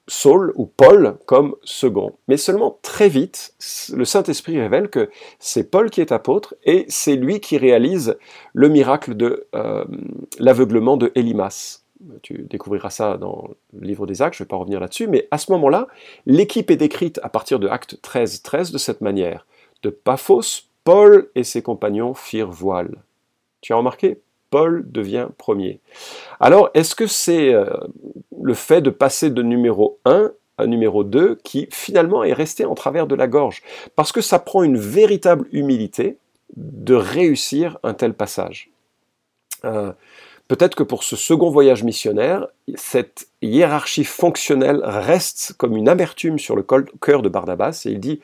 Saul 0.08 0.52
ou 0.56 0.66
Paul 0.66 1.16
comme 1.26 1.54
second. 1.62 2.16
Mais 2.28 2.36
seulement 2.36 2.78
très 2.82 3.08
vite, 3.08 3.54
le 3.92 4.04
Saint-Esprit 4.04 4.60
révèle 4.60 4.88
que 4.88 5.10
c'est 5.38 5.70
Paul 5.70 5.90
qui 5.90 6.00
est 6.00 6.12
apôtre 6.12 6.54
et 6.64 6.84
c'est 6.88 7.16
lui 7.16 7.40
qui 7.40 7.56
réalise 7.56 8.16
le 8.52 8.68
miracle 8.68 9.14
de 9.14 9.46
euh, 9.54 9.84
l'aveuglement 10.38 10.96
de 10.96 11.12
Élimas. 11.14 11.82
Tu 12.22 12.46
découvriras 12.50 12.90
ça 12.90 13.16
dans 13.16 13.50
le 13.72 13.86
livre 13.86 14.06
des 14.06 14.22
Actes, 14.22 14.36
je 14.36 14.42
ne 14.42 14.46
vais 14.46 14.48
pas 14.48 14.56
revenir 14.56 14.80
là-dessus, 14.80 15.06
mais 15.06 15.28
à 15.30 15.38
ce 15.38 15.52
moment-là, 15.52 15.86
l'équipe 16.26 16.70
est 16.72 16.76
décrite 16.76 17.20
à 17.22 17.28
partir 17.28 17.60
de 17.60 17.68
Acte 17.68 18.00
13, 18.02 18.42
13 18.42 18.72
de 18.72 18.78
cette 18.78 19.02
manière. 19.02 19.46
De 19.84 19.90
Paphos, 19.90 20.64
Paul 20.82 21.30
et 21.36 21.44
ses 21.44 21.62
compagnons 21.62 22.14
firent 22.14 22.50
voile. 22.50 22.96
Tu 23.60 23.72
as 23.72 23.76
remarqué? 23.76 24.20
Paul 24.52 24.84
devient 24.92 25.28
premier. 25.38 25.80
Alors, 26.38 26.70
est-ce 26.74 26.94
que 26.94 27.06
c'est 27.06 27.54
euh, 27.54 27.64
le 28.40 28.52
fait 28.52 28.82
de 28.82 28.90
passer 28.90 29.30
de 29.30 29.42
numéro 29.42 29.98
1 30.04 30.30
à 30.58 30.66
numéro 30.66 31.04
2 31.04 31.36
qui 31.42 31.66
finalement 31.72 32.22
est 32.22 32.34
resté 32.34 32.66
en 32.66 32.74
travers 32.74 33.06
de 33.06 33.14
la 33.14 33.26
gorge? 33.26 33.62
Parce 33.96 34.12
que 34.12 34.20
ça 34.20 34.38
prend 34.38 34.62
une 34.62 34.76
véritable 34.76 35.48
humilité 35.52 36.18
de 36.54 36.94
réussir 36.94 37.78
un 37.82 37.94
tel 37.94 38.12
passage. 38.12 38.68
Euh, 39.64 39.92
peut-être 40.48 40.74
que 40.74 40.82
pour 40.82 41.02
ce 41.02 41.16
second 41.16 41.48
voyage 41.48 41.82
missionnaire, 41.82 42.46
cette 42.74 43.28
hiérarchie 43.40 44.04
fonctionnelle 44.04 44.82
reste 44.84 45.54
comme 45.56 45.78
une 45.78 45.88
amertume 45.88 46.38
sur 46.38 46.56
le 46.56 46.62
cœur 47.00 47.22
de 47.22 47.28
Barnabas 47.30 47.84
et 47.86 47.92
il 47.92 48.00
dit 48.00 48.20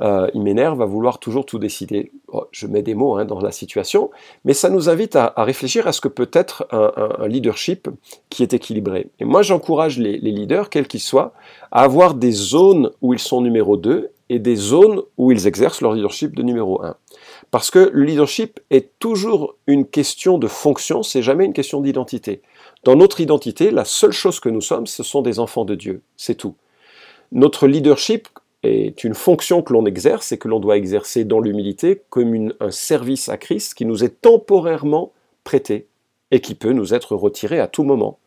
euh, 0.00 0.28
il 0.34 0.42
m'énerve 0.42 0.80
à 0.82 0.84
vouloir 0.84 1.18
toujours 1.18 1.46
tout 1.46 1.58
décider. 1.58 2.12
Oh, 2.28 2.44
je 2.50 2.66
mets 2.66 2.82
des 2.82 2.94
mots 2.94 3.16
hein, 3.16 3.24
dans 3.24 3.40
la 3.40 3.52
situation, 3.52 4.10
mais 4.44 4.54
ça 4.54 4.70
nous 4.70 4.88
invite 4.88 5.16
à, 5.16 5.34
réfléchir 5.36 5.86
à 5.86 5.92
ce 5.92 6.00
que 6.00 6.08
peut 6.08 6.30
être 6.32 6.66
un, 6.70 7.28
leadership 7.28 7.88
qui 8.30 8.42
est 8.42 8.54
équilibré. 8.54 9.08
Et 9.20 9.24
moi, 9.24 9.42
j'encourage 9.42 9.98
les, 9.98 10.18
leaders, 10.18 10.70
quels 10.70 10.88
qu'ils 10.88 11.00
soient, 11.00 11.32
à 11.70 11.82
avoir 11.82 12.14
des 12.14 12.32
zones 12.32 12.90
où 13.00 13.12
ils 13.12 13.18
sont 13.18 13.40
numéro 13.40 13.76
2 13.76 14.10
et 14.28 14.38
des 14.38 14.56
zones 14.56 15.02
où 15.18 15.30
ils 15.30 15.46
exercent 15.46 15.82
leur 15.82 15.92
leadership 15.92 16.34
de 16.34 16.42
numéro 16.42 16.82
1. 16.82 16.96
Parce 17.50 17.70
que 17.70 17.90
le 17.92 18.04
leadership 18.04 18.60
est 18.70 18.98
toujours 18.98 19.56
une 19.66 19.86
question 19.86 20.38
de 20.38 20.46
fonction, 20.46 21.02
c'est 21.02 21.22
jamais 21.22 21.44
une 21.44 21.52
question 21.52 21.82
d'identité. 21.82 22.40
Dans 22.84 22.96
notre 22.96 23.20
identité, 23.20 23.70
la 23.70 23.84
seule 23.84 24.12
chose 24.12 24.40
que 24.40 24.48
nous 24.48 24.62
sommes, 24.62 24.86
ce 24.86 25.02
sont 25.02 25.20
des 25.20 25.38
enfants 25.38 25.66
de 25.66 25.74
Dieu, 25.74 26.00
c'est 26.16 26.34
tout. 26.34 26.54
Notre 27.30 27.66
leadership 27.66 28.28
est 28.62 29.04
une 29.04 29.14
fonction 29.14 29.62
que 29.62 29.72
l'on 29.72 29.86
exerce 29.86 30.32
et 30.32 30.38
que 30.38 30.48
l'on 30.48 30.60
doit 30.60 30.76
exercer 30.76 31.24
dans 31.24 31.40
l'humilité 31.40 32.02
comme 32.10 32.52
un 32.60 32.70
service 32.70 33.28
à 33.28 33.36
Christ 33.36 33.74
qui 33.74 33.86
nous 33.86 34.04
est 34.04 34.20
temporairement 34.20 35.12
prêté 35.44 35.88
et 36.30 36.40
qui 36.40 36.54
peut 36.54 36.72
nous 36.72 36.94
être 36.94 37.14
retiré 37.16 37.58
à 37.58 37.66
tout 37.66 37.84
moment. 37.84 38.18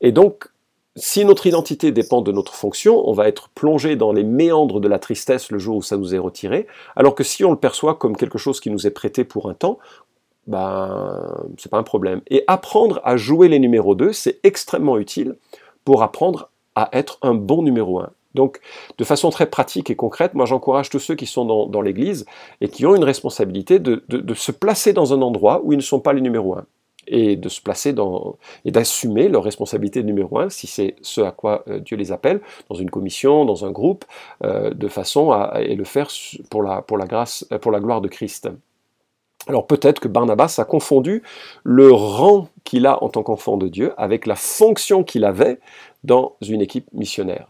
Et 0.00 0.12
donc, 0.12 0.48
si 0.96 1.24
notre 1.24 1.46
identité 1.46 1.92
dépend 1.92 2.22
de 2.22 2.32
notre 2.32 2.54
fonction, 2.54 3.08
on 3.08 3.12
va 3.12 3.28
être 3.28 3.50
plongé 3.50 3.94
dans 3.94 4.12
les 4.12 4.24
méandres 4.24 4.80
de 4.80 4.88
la 4.88 4.98
tristesse 4.98 5.50
le 5.50 5.58
jour 5.58 5.76
où 5.76 5.82
ça 5.82 5.96
nous 5.96 6.14
est 6.14 6.18
retiré, 6.18 6.66
alors 6.96 7.14
que 7.14 7.22
si 7.22 7.44
on 7.44 7.50
le 7.50 7.58
perçoit 7.58 7.94
comme 7.94 8.16
quelque 8.16 8.38
chose 8.38 8.60
qui 8.60 8.70
nous 8.70 8.86
est 8.86 8.90
prêté 8.90 9.24
pour 9.24 9.48
un 9.48 9.54
temps, 9.54 9.78
ben, 10.48 11.44
c'est 11.58 11.70
pas 11.70 11.78
un 11.78 11.84
problème. 11.84 12.20
Et 12.28 12.42
apprendre 12.46 13.00
à 13.04 13.16
jouer 13.16 13.48
les 13.48 13.58
numéros 13.58 13.94
2, 13.94 14.12
c'est 14.12 14.40
extrêmement 14.42 14.98
utile 14.98 15.36
pour 15.84 16.02
apprendre 16.02 16.50
à 16.74 16.88
être 16.92 17.18
un 17.22 17.34
bon 17.34 17.62
numéro 17.62 18.00
1. 18.00 18.10
Donc, 18.38 18.60
de 18.98 19.02
façon 19.02 19.30
très 19.30 19.46
pratique 19.46 19.90
et 19.90 19.96
concrète, 19.96 20.34
moi 20.34 20.46
j'encourage 20.46 20.90
tous 20.90 21.00
ceux 21.00 21.16
qui 21.16 21.26
sont 21.26 21.44
dans, 21.44 21.82
l'Église 21.82 22.24
et 22.60 22.68
qui 22.68 22.86
ont 22.86 22.94
une 22.94 23.02
responsabilité 23.02 23.80
de, 23.80 24.00
se 24.34 24.52
placer 24.52 24.92
dans 24.92 25.12
un 25.12 25.22
endroit 25.22 25.60
où 25.64 25.72
ils 25.72 25.76
ne 25.76 25.82
sont 25.82 25.98
pas 25.98 26.12
les 26.12 26.20
numéros 26.20 26.54
1 26.54 26.64
et 27.08 27.34
de 27.34 27.48
se 27.48 27.60
placer 27.60 27.92
dans 27.92 28.36
et 28.64 28.70
d'assumer 28.70 29.28
leur 29.28 29.42
responsabilité 29.42 30.04
numéro 30.04 30.38
un, 30.38 30.50
si 30.50 30.68
c'est 30.68 30.94
ce 31.02 31.20
à 31.20 31.32
quoi 31.32 31.64
euh, 31.66 31.80
Dieu 31.80 31.96
les 31.96 32.12
appelle, 32.12 32.40
dans 32.68 32.76
une 32.76 32.90
commission, 32.90 33.44
dans 33.44 33.64
un 33.64 33.72
groupe, 33.72 34.04
euh, 34.44 34.70
de 34.72 34.86
façon 34.86 35.32
à 35.32 35.60
et 35.62 35.74
le 35.74 35.84
faire 35.84 36.08
pour 36.48 36.62
la 36.62 37.06
grâce, 37.08 37.44
euh, 37.50 37.58
pour 37.58 37.72
la 37.72 37.80
gloire 37.80 38.00
de 38.00 38.08
Christ. 38.08 38.48
Alors 39.48 39.66
peut-être 39.66 39.98
que 39.98 40.06
Barnabas 40.06 40.56
a 40.58 40.64
confondu 40.64 41.24
le 41.64 41.90
rang 41.90 42.48
qu'il 42.62 42.86
a 42.86 43.02
en 43.02 43.08
tant 43.08 43.24
qu'enfant 43.24 43.56
de 43.56 43.66
Dieu 43.66 43.94
avec 43.96 44.26
la 44.26 44.36
fonction 44.36 45.02
qu'il 45.02 45.24
avait 45.24 45.58
dans 46.04 46.36
une 46.42 46.60
équipe 46.60 46.86
missionnaire. 46.92 47.48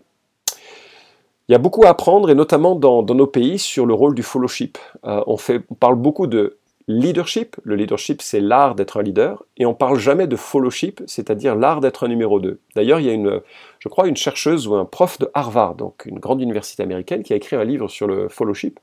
Il 1.49 1.53
y 1.53 1.55
a 1.55 1.59
beaucoup 1.59 1.85
à 1.85 1.89
apprendre, 1.89 2.29
et 2.29 2.35
notamment 2.35 2.75
dans, 2.75 3.03
nos 3.03 3.27
pays, 3.27 3.59
sur 3.59 3.87
le 3.87 3.95
rôle 3.95 4.15
du 4.15 4.23
fellowship. 4.23 4.77
on, 5.03 5.37
fait, 5.39 5.63
on 5.71 5.75
parle 5.75 5.97
beaucoup 5.97 6.27
de 6.27 6.59
leadership. 6.89 7.57
Le 7.63 7.77
leadership, 7.77 8.23
c'est 8.23 8.41
l'art 8.41 8.75
d'être 8.75 8.99
un 8.99 9.03
leader. 9.03 9.45
Et 9.59 9.67
on 9.67 9.75
parle 9.75 9.99
jamais 9.99 10.27
de 10.27 10.37
followship, 10.37 11.03
c'est-à-dire 11.07 11.55
l'art 11.55 11.81
d'être 11.81 12.05
un 12.05 12.09
numéro 12.09 12.41
2. 12.41 12.59
D'ailleurs, 12.75 12.99
il 12.99 13.07
y 13.07 13.11
a 13.11 13.13
une, 13.13 13.41
je 13.79 13.89
crois, 13.89 14.09
une 14.09 14.17
chercheuse 14.17 14.67
ou 14.67 14.75
un 14.75 14.85
prof 14.85 15.19
de 15.19 15.31
Harvard, 15.35 15.75
donc 15.75 16.07
une 16.07 16.19
grande 16.19 16.41
université 16.41 16.83
américaine, 16.83 17.23
qui 17.23 17.35
a 17.35 17.37
écrit 17.37 17.57
un 17.57 17.65
livre 17.65 17.89
sur 17.89 18.07
le 18.07 18.29
fellowship 18.29 18.81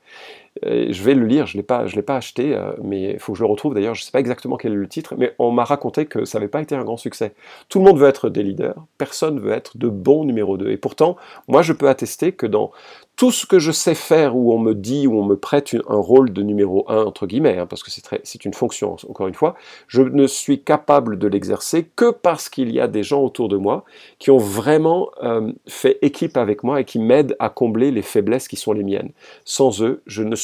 je 0.62 1.02
vais 1.02 1.14
le 1.14 1.26
lire, 1.26 1.46
je 1.46 1.56
ne 1.56 1.62
l'ai 1.62 2.02
pas 2.02 2.16
acheté, 2.16 2.54
euh, 2.54 2.72
mais 2.82 3.12
il 3.12 3.18
faut 3.18 3.32
que 3.32 3.38
je 3.38 3.44
le 3.44 3.50
retrouve 3.50 3.74
d'ailleurs, 3.74 3.94
je 3.94 4.02
ne 4.02 4.04
sais 4.04 4.12
pas 4.12 4.20
exactement 4.20 4.56
quel 4.56 4.72
est 4.72 4.76
le 4.76 4.88
titre, 4.88 5.14
mais 5.16 5.34
on 5.38 5.50
m'a 5.50 5.64
raconté 5.64 6.06
que 6.06 6.24
ça 6.24 6.38
n'avait 6.38 6.48
pas 6.48 6.60
été 6.60 6.74
un 6.74 6.84
grand 6.84 6.96
succès. 6.96 7.34
Tout 7.68 7.78
le 7.78 7.84
monde 7.84 7.98
veut 7.98 8.08
être 8.08 8.28
des 8.28 8.42
leaders, 8.42 8.86
personne 8.98 9.40
veut 9.40 9.52
être 9.52 9.76
de 9.76 9.88
bons 9.88 10.24
numéro 10.24 10.56
2. 10.56 10.70
Et 10.70 10.76
pourtant, 10.76 11.16
moi 11.48 11.62
je 11.62 11.72
peux 11.72 11.88
attester 11.88 12.32
que 12.32 12.46
dans 12.46 12.70
tout 13.16 13.30
ce 13.32 13.46
que 13.46 13.58
je 13.58 13.72
sais 13.72 13.94
faire 13.94 14.36
où 14.36 14.52
on 14.52 14.58
me 14.58 14.74
dit, 14.74 15.06
où 15.06 15.18
on 15.18 15.24
me 15.24 15.36
prête 15.36 15.74
un 15.88 15.96
rôle 15.96 16.32
de 16.32 16.42
numéro 16.42 16.84
1, 16.88 17.02
entre 17.04 17.26
guillemets, 17.26 17.58
hein, 17.58 17.66
parce 17.66 17.82
que 17.82 17.90
c'est 17.90 18.44
une 18.44 18.52
fonction, 18.52 18.96
encore 19.08 19.26
une 19.26 19.34
fois, 19.34 19.56
je 19.88 20.02
ne 20.02 20.26
suis 20.26 20.62
capable 20.62 21.18
de 21.18 21.26
l'exercer 21.26 21.88
que 21.96 22.10
parce 22.10 22.50
qu'il 22.50 22.70
y 22.72 22.78
a 22.78 22.88
des 22.88 23.02
gens 23.02 23.22
autour 23.22 23.48
de 23.48 23.56
moi 23.56 23.84
qui 24.18 24.30
ont 24.30 24.36
vraiment 24.36 25.08
euh, 25.22 25.50
fait 25.66 25.98
équipe 26.02 26.36
avec 26.36 26.62
moi 26.62 26.82
et 26.82 26.84
qui 26.84 26.98
m'aident 26.98 27.36
à 27.38 27.48
combler 27.48 27.90
les 27.90 28.02
faiblesses 28.02 28.48
qui 28.48 28.56
sont 28.56 28.72
les 28.72 28.84
miennes. 28.84 29.12
Sans 29.46 29.82
eux, 29.82 30.02
je 30.06 30.22
ne 30.22 30.36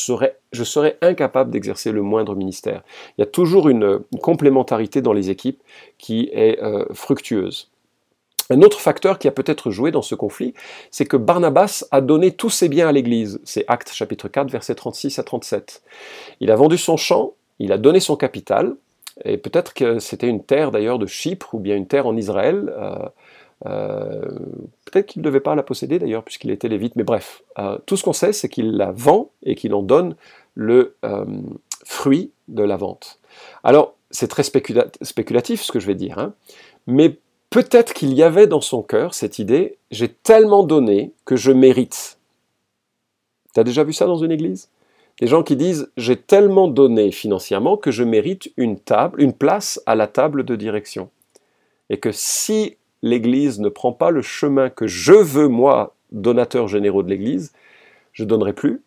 je 0.53 0.65
serais 0.65 0.99
incapable 1.03 1.51
d'exercer 1.51 1.93
le 1.93 2.03
moindre 2.03 2.35
ministère. 2.35 2.83
Il 3.17 3.21
y 3.21 3.25
a 3.25 3.27
toujours 3.27 3.69
une, 3.69 4.01
complémentarité 4.21 5.03
dans 5.03 5.13
les 5.13 5.31
équipes 5.31 5.63
qui 5.99 6.31
est 6.33 6.63
euh, 6.63 6.85
fructueuse. 6.93 7.71
Un 8.51 8.61
autre 8.63 8.81
facteur 8.81 9.19
qui 9.19 9.29
a 9.29 9.31
peut-être 9.31 9.71
joué 9.71 9.91
dans 9.91 10.03
ce 10.03 10.15
conflit, 10.15 10.53
c'est 10.91 11.07
que 11.07 11.17
Barnabas 11.17 11.85
a 11.91 12.01
donné 12.01 12.33
tous 12.33 12.51
ses 12.51 12.69
biens 12.69 12.89
à 12.89 12.93
l'Église. 12.93 13.41
C'est 13.45 13.65
Actes 13.69 13.93
chapitre 13.93 14.29
4, 14.29 14.51
versets 14.51 14.75
36 14.75 15.19
à 15.19 15.23
37. 15.23 15.83
Il 16.41 16.51
a 16.51 16.57
vendu 16.57 16.77
son 16.77 16.97
champ, 16.97 17.33
il 17.59 17.73
a 17.73 17.79
donné 17.79 18.01
son 18.01 18.17
capital, 18.17 18.75
et 19.25 19.37
peut-être 19.37 19.75
que 19.75 19.99
c'était 19.99 20.29
une 20.29 20.43
terre 20.43 20.71
d'ailleurs 20.71 20.99
de 20.99 21.07
Chypre 21.07 21.55
ou 21.55 21.61
bien 21.61 21.77
une 21.77 21.87
terre 21.87 22.07
en 22.07 22.17
Israël. 22.17 22.73
Euh, 22.77 23.09
peut-être 23.65 25.07
qu'il 25.07 25.23
ne 25.23 25.25
devait 25.25 25.41
pas 25.41 25.55
la 25.55 25.63
posséder 25.63 25.99
d'ailleurs, 25.99 26.25
puisqu'il 26.25 26.51
était 26.51 26.69
lévite, 26.69 26.97
mais 26.97 27.05
bref, 27.05 27.43
euh, 27.59 27.79
tout 27.87 27.97
ce 27.97 28.05
qu'on 28.05 28.13
sait, 28.13 28.33
c'est 28.33 28.49
qu'il 28.49 28.77
la 28.77 28.93
vend 28.93 29.31
et 29.43 29.55
qu'il 29.55 29.75
en 29.75 29.83
donne 29.83 30.17
le 30.55 30.97
euh, 31.05 31.25
fruit 31.85 32.33
de 32.49 32.63
la 32.63 32.77
vente. 32.77 33.19
Alors, 33.65 33.95
c'est 34.11 34.29
très 34.29 34.43
spéculatif 34.43 35.63
ce 35.63 35.73
que 35.73 35.81
je 35.81 35.87
vais 35.87 35.95
dire, 35.95 36.19
hein, 36.19 36.35
mais 36.87 37.17
peut-être 37.51 37.95
qu'il 37.95 38.13
y 38.13 38.23
avait 38.23 38.47
dans 38.47 38.61
son 38.61 38.83
cœur 38.83 39.15
cette 39.15 39.39
idée 39.39 39.79
j'ai 39.91 40.09
tellement 40.09 40.65
donné 40.65 41.13
que 41.25 41.37
je 41.37 41.53
mérite. 41.53 42.19
Tu 43.55 43.61
as 43.61 43.65
déjà 43.65 43.85
vu 43.85 43.93
ça 43.93 44.07
dans 44.07 44.17
une 44.17 44.33
église? 44.33 44.69
Des 45.21 45.27
gens 45.27 45.43
qui 45.43 45.57
disent 45.57 45.91
j'ai 45.97 46.17
tellement 46.17 46.69
donné 46.69 47.11
financièrement 47.13 47.77
que 47.77 47.91
je 47.91 48.03
mérite 48.03 48.53
une 48.57 48.79
table, 48.79 49.21
une 49.21 49.35
place 49.35 49.81
à 49.87 49.95
la 49.95 50.07
table 50.07 50.45
de 50.45 50.57
direction. 50.57 51.11
Et 51.91 51.99
que 51.99 52.11
si 52.13 52.77
l'Église 53.03 53.61
ne 53.61 53.69
prend 53.69 53.93
pas 53.93 54.11
le 54.11 54.23
chemin 54.23 54.71
que 54.71 54.87
je 54.87 55.13
veux, 55.13 55.49
moi, 55.49 55.95
donateur 56.13 56.69
généraux 56.69 57.03
de 57.03 57.11
l'Église, 57.11 57.53
je 58.13 58.25
donnerai 58.25 58.53
plus, 58.53 58.83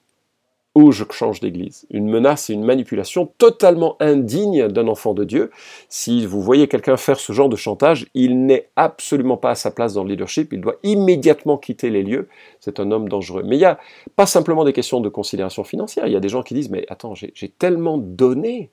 ou 0.76 0.92
je 0.92 1.06
change 1.10 1.40
d'église. 1.40 1.88
Une 1.90 2.10
menace 2.10 2.50
et 2.50 2.54
une 2.54 2.66
manipulation 2.66 3.32
totalement 3.38 3.96
indigne 4.02 4.68
d'un 4.68 4.90
enfant 4.90 5.14
de 5.14 5.24
Dieu. 5.24 5.50
Si 5.88 6.26
vous 6.26 6.42
voyez 6.42 6.68
quelqu'un 6.68 6.98
faire 6.98 7.18
ce 7.18 7.32
genre 7.32 7.48
de 7.48 7.56
chantage, 7.56 8.08
il 8.14 8.46
n'est 8.46 8.68
absolument 8.76 9.38
pas 9.38 9.52
à 9.52 9.56
sa 9.56 9.72
place 9.72 9.94
dans 9.94 10.04
le 10.04 10.10
leadership, 10.10 10.52
il 10.52 10.60
doit 10.60 10.76
immédiatement 10.84 11.58
quitter 11.58 11.90
les 11.90 12.04
lieux. 12.04 12.28
C'est 12.60 12.82
un 12.82 12.92
homme 12.92 13.08
dangereux. 13.08 13.44
Mais 13.44 13.56
il 13.56 13.60
n'y 13.60 13.66
a 13.66 13.80
pas 14.18 14.26
simplement 14.26 14.66
des 14.66 14.74
questions 14.74 15.00
de 15.00 15.08
considération 15.08 15.64
financière, 15.64 16.08
il 16.08 16.14
y 16.14 16.18
a 16.18 16.20
des 16.20 16.30
gens 16.30 16.44
qui 16.44 16.54
disent, 16.54 16.70
mais 16.70 16.86
attends, 16.90 17.16
j'ai 17.16 17.50
tellement 17.50 17.98
donné 17.98 18.70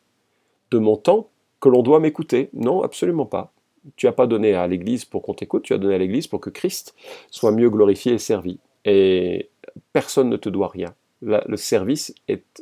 de 0.73 0.79
mon 0.79 0.97
temps 0.97 1.29
que 1.61 1.69
l'on 1.69 1.83
doit 1.83 2.01
m'écouter. 2.01 2.51
Non, 2.53 2.83
absolument 2.83 3.27
pas 3.27 3.53
tu 3.97 4.07
n'as 4.07 4.13
pas 4.13 4.27
donné 4.27 4.55
à 4.55 4.67
l'Église 4.67 5.05
pour 5.05 5.23
qu'on 5.23 5.35
t'écoute, 5.35 5.65
tu 5.65 5.73
as 5.73 5.79
donné 5.79 5.95
à 5.95 5.99
l'Église 5.99 6.27
pour 6.27 6.41
que 6.41 6.51
Christ 6.51 6.95
soit 7.31 7.53
mieux 7.53 7.71
glorifié 7.71 8.15
et 8.15 8.19
servi. 8.19 8.59
Et 8.85 9.51
personne 9.93 10.29
ne 10.29 10.37
te 10.37 10.49
doit 10.49 10.69
rien. 10.69 10.95
le 11.21 11.57
service 11.57 12.15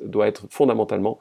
doit 0.03 0.29
être 0.29 0.47
fondamentalement 0.51 1.19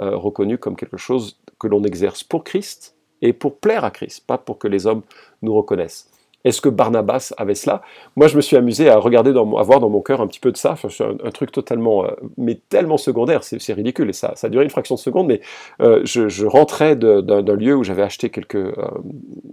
euh, 0.00 0.16
reconnu 0.16 0.58
comme 0.58 0.76
quelque 0.76 0.96
chose 0.96 1.38
que 1.58 1.66
l'on 1.66 1.82
exerce 1.82 2.22
pour 2.22 2.44
Christ 2.44 2.96
et 3.22 3.32
pour 3.32 3.58
plaire 3.58 3.84
à 3.84 3.90
Christ, 3.90 4.26
pas 4.26 4.38
pour 4.38 4.58
que 4.58 4.68
les 4.68 4.86
hommes 4.86 5.02
nous 5.42 5.54
reconnaissent. 5.54 6.10
Est-ce 6.46 6.60
que 6.60 6.68
Barnabas 6.68 7.34
avait 7.38 7.56
cela? 7.56 7.82
Moi, 8.14 8.28
je 8.28 8.36
me 8.36 8.40
suis 8.40 8.56
amusé 8.56 8.88
à 8.88 8.98
regarder, 8.98 9.32
dans, 9.32 9.56
à 9.56 9.64
voir 9.64 9.80
dans 9.80 9.88
mon 9.90 10.00
cœur 10.00 10.20
un 10.20 10.28
petit 10.28 10.38
peu 10.38 10.52
de 10.52 10.56
ça. 10.56 10.72
Enfin, 10.72 10.88
un, 11.04 11.26
un, 11.26 11.30
truc 11.32 11.50
totalement, 11.50 12.04
euh, 12.04 12.10
mais 12.36 12.60
tellement 12.68 12.98
secondaire, 12.98 13.42
c'est 13.42 13.72
ridicule. 13.72 14.08
Et 14.10 14.12
ça, 14.12 14.32
ça 14.36 14.46
a 14.46 14.50
duré 14.50 14.62
une 14.62 14.70
fraction 14.70 14.94
de 14.94 15.00
seconde, 15.00 15.26
mais 15.26 15.40
euh, 15.80 16.02
je, 16.04 16.46
rentrais 16.46 16.94
d'un 16.94 17.56
lieu 17.56 17.74
où 17.74 17.82
j'avais 17.82 18.02
acheté 18.02 18.30
quelques, 18.30 18.54
euh, 18.54 18.74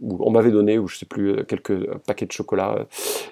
où 0.01 0.19
on 0.19 0.29
m'avait 0.29 0.51
donné, 0.51 0.77
ou 0.77 0.87
je 0.87 0.97
sais 0.97 1.07
plus, 1.07 1.43
quelques 1.45 1.91
paquets 2.05 2.27
de 2.27 2.31
chocolat. 2.31 2.85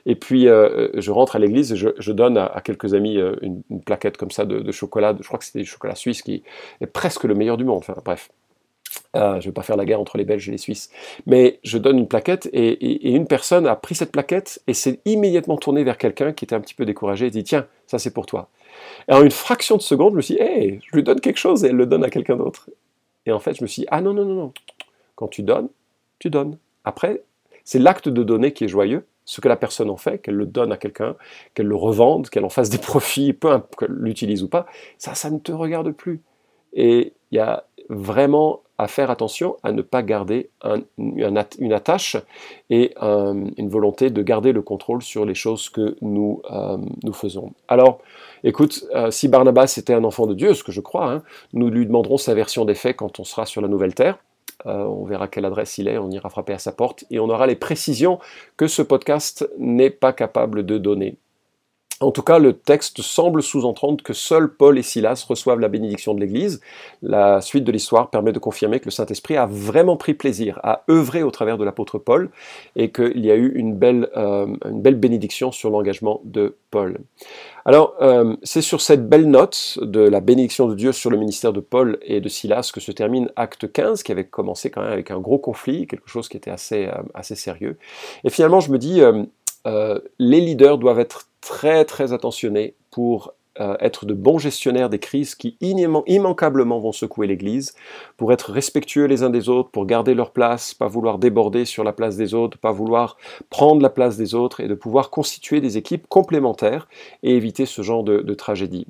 Et 0.08 0.16
puis, 0.16 0.46
je 0.48 1.12
rentre 1.12 1.36
à 1.36 1.40
l'église 1.40 1.72
et 1.72 1.76
je, 1.76 2.12
donne 2.12 2.40
à, 2.40 2.62
quelques 2.66 2.96
amis 2.96 3.20
une, 3.44 3.62
plaquette 3.86 4.18
comme 4.18 4.32
ça 4.32 4.46
de, 4.46 4.60
de 4.60 4.72
chocolat. 4.72 5.16
Je 5.20 5.28
crois 5.28 5.38
que 5.38 5.46
c'était 5.46 5.60
du 5.60 5.66
chocolat 5.66 5.94
suisse 5.94 6.24
qui 6.24 6.42
est 6.82 6.88
presque 6.88 7.26
le 7.26 7.36
meilleur 7.36 7.58
du 7.58 7.64
monde. 7.64 7.78
Enfin, 7.78 7.94
bref. 8.04 8.32
Euh, 9.16 9.34
je 9.34 9.38
ne 9.38 9.42
vais 9.44 9.52
pas 9.52 9.62
faire 9.62 9.78
la 9.78 9.86
guerre 9.86 10.00
entre 10.00 10.18
les 10.18 10.26
Belges 10.26 10.48
et 10.48 10.52
les 10.52 10.58
Suisses. 10.58 10.90
Mais 11.26 11.60
je 11.64 11.78
donne 11.78 11.98
une 11.98 12.08
plaquette 12.08 12.50
et, 12.54 13.14
une 13.14 13.28
personne 13.28 13.68
a 13.68 13.76
pris 13.76 13.96
cette 13.96 14.12
plaquette 14.12 14.62
et 14.68 14.74
s'est 14.74 15.00
immédiatement 15.06 15.58
tournée 15.58 15.84
vers 15.84 15.98
quelqu'un 15.98 16.34
qui 16.34 16.46
était 16.46 16.56
un 16.56 16.62
petit 16.62 16.74
peu 16.74 16.86
découragé 16.86 17.28
et 17.28 17.30
dit 17.30 17.44
Tiens, 17.44 17.68
ça 17.88 18.00
c'est 18.00 18.14
pour 18.14 18.26
toi. 18.26 18.50
Et 19.08 19.14
en 19.14 19.22
une 19.22 19.32
fraction 19.32 19.78
de 19.78 19.82
seconde, 19.82 20.14
je 20.14 20.18
me 20.18 20.22
suis 20.22 20.36
dit 20.36 20.42
Hey, 20.42 20.80
je 20.90 20.96
lui 20.96 21.04
donne 21.04 21.20
quelque 21.20 21.40
chose 21.40 21.64
et 21.64 21.68
elle 21.68 21.76
le 21.76 21.86
donne 21.86 22.04
à 22.04 22.10
quelqu'un 22.10 22.36
d'autre. 22.36 22.70
Et 23.26 23.32
en 23.32 23.40
fait, 23.40 23.56
je 23.56 23.64
me 23.64 23.68
suis 23.68 23.82
dit 23.82 23.88
Ah 23.92 24.02
non, 24.02 24.14
non, 24.14 24.26
non, 24.26 24.36
non. 24.36 24.54
Quand 25.16 25.28
tu 25.28 25.44
donnes, 25.44 25.70
tu 26.20 26.30
donnes. 26.30 26.58
Après, 26.84 27.22
c'est 27.64 27.80
l'acte 27.80 28.10
de 28.10 28.24
donner 28.24 28.54
qui 28.54 28.66
est 28.66 28.70
joyeux. 28.70 29.06
Ce 29.24 29.40
que 29.40 29.48
la 29.48 29.56
personne 29.56 29.90
en 29.90 29.98
fait, 29.98 30.18
qu'elle 30.18 30.36
le 30.36 30.48
donne 30.48 30.72
à 30.72 30.78
quelqu'un, 30.78 31.16
qu'elle 31.54 31.68
le 31.68 31.76
revende, 31.76 32.30
qu'elle 32.30 32.44
en 32.44 32.50
fasse 32.50 32.70
des 32.70 32.80
profits, 32.80 33.34
peu 33.34 33.52
importe 33.52 33.76
qu'elle 33.76 33.92
l'utilise 33.92 34.42
ou 34.42 34.50
pas, 34.50 34.66
ça, 34.98 35.14
ça 35.14 35.30
ne 35.30 35.38
te 35.38 35.52
regarde 35.52 35.92
plus. 35.92 36.22
Et 36.74 37.14
il 37.32 37.36
y 37.38 37.40
a 37.40 37.66
vraiment 37.90 38.62
à 38.82 38.88
faire 38.88 39.12
attention 39.12 39.58
à 39.62 39.72
ne 39.72 39.84
pas 39.84 40.02
garder 40.02 40.50
une 40.98 41.74
attache 41.74 42.18
et 42.72 42.96
une 43.00 43.70
volonté 43.70 44.10
de 44.10 44.24
garder 44.24 44.54
le 44.54 44.64
contrôle 44.64 45.04
sur 45.04 45.24
les 45.24 45.36
choses 45.36 45.70
que 45.70 45.96
nous, 46.02 46.42
euh, 46.50 46.78
faisons. 47.14 47.54
Alors, 47.68 48.00
écoute, 48.44 48.84
euh, 48.96 49.12
si 49.12 49.28
Barnabas 49.28 49.76
était 49.78 49.94
un 49.94 50.04
enfant 50.04 50.26
de 50.26 50.34
Dieu, 50.34 50.56
ce 50.56 50.64
que 50.64 50.72
je 50.72 50.82
crois, 50.82 51.12
hein, 51.12 51.24
nous 51.54 51.70
lui 51.70 51.86
demanderons 51.86 52.18
sa 52.18 52.34
version 52.34 52.66
des 52.66 52.74
faits 52.74 52.96
quand 52.96 53.20
on 53.20 53.24
sera 53.24 53.46
sur 53.46 53.62
la 53.62 53.68
nouvelle 53.68 53.94
terre. 53.94 54.18
Euh, 54.66 54.84
on 54.84 55.06
verra 55.06 55.28
quelle 55.28 55.46
adresse 55.46 55.78
il 55.78 55.88
est, 55.88 55.98
on 55.98 56.10
ira 56.10 56.30
frapper 56.30 56.54
à 56.54 56.60
sa 56.60 56.72
porte 56.72 57.06
et 57.12 57.20
on 57.20 57.30
aura 57.30 57.48
les 57.48 57.56
précisions 57.56 58.20
que 58.58 58.68
ce 58.68 58.82
podcast 58.82 59.48
n'est 59.58 59.90
pas 59.90 60.14
capable 60.14 60.66
de 60.66 60.78
donner. 60.78 61.18
En 62.02 62.10
tout 62.10 62.24
cas, 62.24 62.40
le 62.40 62.54
texte 62.54 63.02
semble 63.04 63.44
sous-entendre 63.44 64.04
que 64.04 64.14
seuls 64.14 64.52
Paul 64.52 64.80
et 64.80 64.82
Silas 64.82 65.24
reçoivent 65.30 65.60
la 65.60 65.68
bénédiction 65.68 66.16
de 66.16 66.20
l'Église. 66.20 66.60
La 67.04 67.42
suite 67.42 67.64
de 67.64 67.72
l'histoire 67.72 68.10
permet 68.10 68.34
de 68.34 68.40
confirmer 68.40 68.80
que 68.80 68.86
le 68.86 68.92
Saint-Esprit 68.92 69.38
a 69.38 69.46
vraiment 69.46 69.98
pris 69.98 70.16
plaisir 70.16 70.60
à 70.64 70.84
œuvrer 70.90 71.22
au 71.22 71.30
travers 71.30 71.60
de 71.60 71.64
l'apôtre 71.64 72.00
Paul 72.00 72.32
et 72.76 72.92
qu'il 72.92 73.24
y 73.24 73.30
a 73.30 73.36
eu 73.36 73.52
une 73.54 73.76
belle, 73.76 74.10
euh, 74.18 74.48
bénédiction 74.66 75.52
sur 75.52 75.70
l'engagement 75.70 76.22
de 76.24 76.56
Paul. 76.72 76.98
Alors, 77.66 77.96
euh, 78.02 78.36
c'est 78.42 78.62
sur 78.62 78.82
cette 78.82 79.08
belle 79.08 79.30
note 79.30 79.78
de 79.82 80.00
la 80.00 80.22
bénédiction 80.22 80.68
de 80.68 80.74
Dieu 80.74 80.94
sur 80.94 81.12
le 81.12 81.18
ministère 81.18 81.54
de 81.54 81.60
Paul 81.60 82.00
et 82.02 82.20
de 82.20 82.30
Silas 82.30 82.72
que 82.74 82.80
se 82.80 82.92
termine 82.92 83.30
Acte 83.36 83.72
15, 83.72 84.02
qui 84.02 84.12
avait 84.12 84.24
commencé 84.24 84.72
quand 84.72 84.82
même 84.82 84.92
avec 84.92 85.12
un 85.12 85.20
gros 85.20 85.38
conflit, 85.38 85.86
quelque 85.86 86.10
chose 86.10 86.28
qui 86.28 86.38
était 86.38 86.50
assez, 86.50 86.88
euh, 86.88 87.04
assez 87.14 87.36
sérieux. 87.36 87.78
Et 88.24 88.32
finalement, 88.32 88.60
je 88.60 88.72
me 88.72 88.80
dis, 88.80 89.02
euh, 89.68 90.00
les 90.20 90.42
leaders 90.42 90.78
doivent 90.78 91.00
être 91.00 91.30
très 91.42 91.86
très 91.86 92.14
attentionnés 92.14 92.76
pour 92.92 93.34
euh, 93.60 93.76
être 93.82 94.06
de 94.06 94.14
bons 94.14 94.38
gestionnaires 94.38 94.90
des 94.90 95.00
crises 95.00 95.36
qui 95.36 95.58
immanquablement 95.60 96.80
vont 96.80 96.94
secouer 96.94 97.28
l'Église, 97.28 97.76
pour 98.16 98.32
être 98.32 98.50
respectueux 98.52 99.06
les 99.06 99.24
uns 99.24 99.30
des 99.30 99.50
autres, 99.50 99.70
pour 99.72 99.86
garder 99.86 100.14
leur 100.14 100.32
place, 100.32 100.74
pas 100.74 100.88
vouloir 100.88 101.18
déborder 101.18 101.66
sur 101.66 101.84
la 101.84 101.92
place 101.92 102.16
des 102.16 102.34
autres, 102.34 102.58
pas 102.58 102.72
vouloir 102.72 103.18
prendre 103.50 103.82
la 103.82 103.90
place 103.90 104.16
des 104.16 104.36
autres, 104.36 104.62
et 104.62 104.70
de 104.70 104.74
pouvoir 104.74 105.10
constituer 105.10 105.60
des 105.60 105.78
équipes 105.78 106.08
complémentaires 106.08 106.88
et 107.24 107.36
éviter 107.36 107.66
ce 107.66 107.82
genre 107.82 108.06
de, 108.06 108.20
de 108.20 108.34
tragédie. 108.34 108.88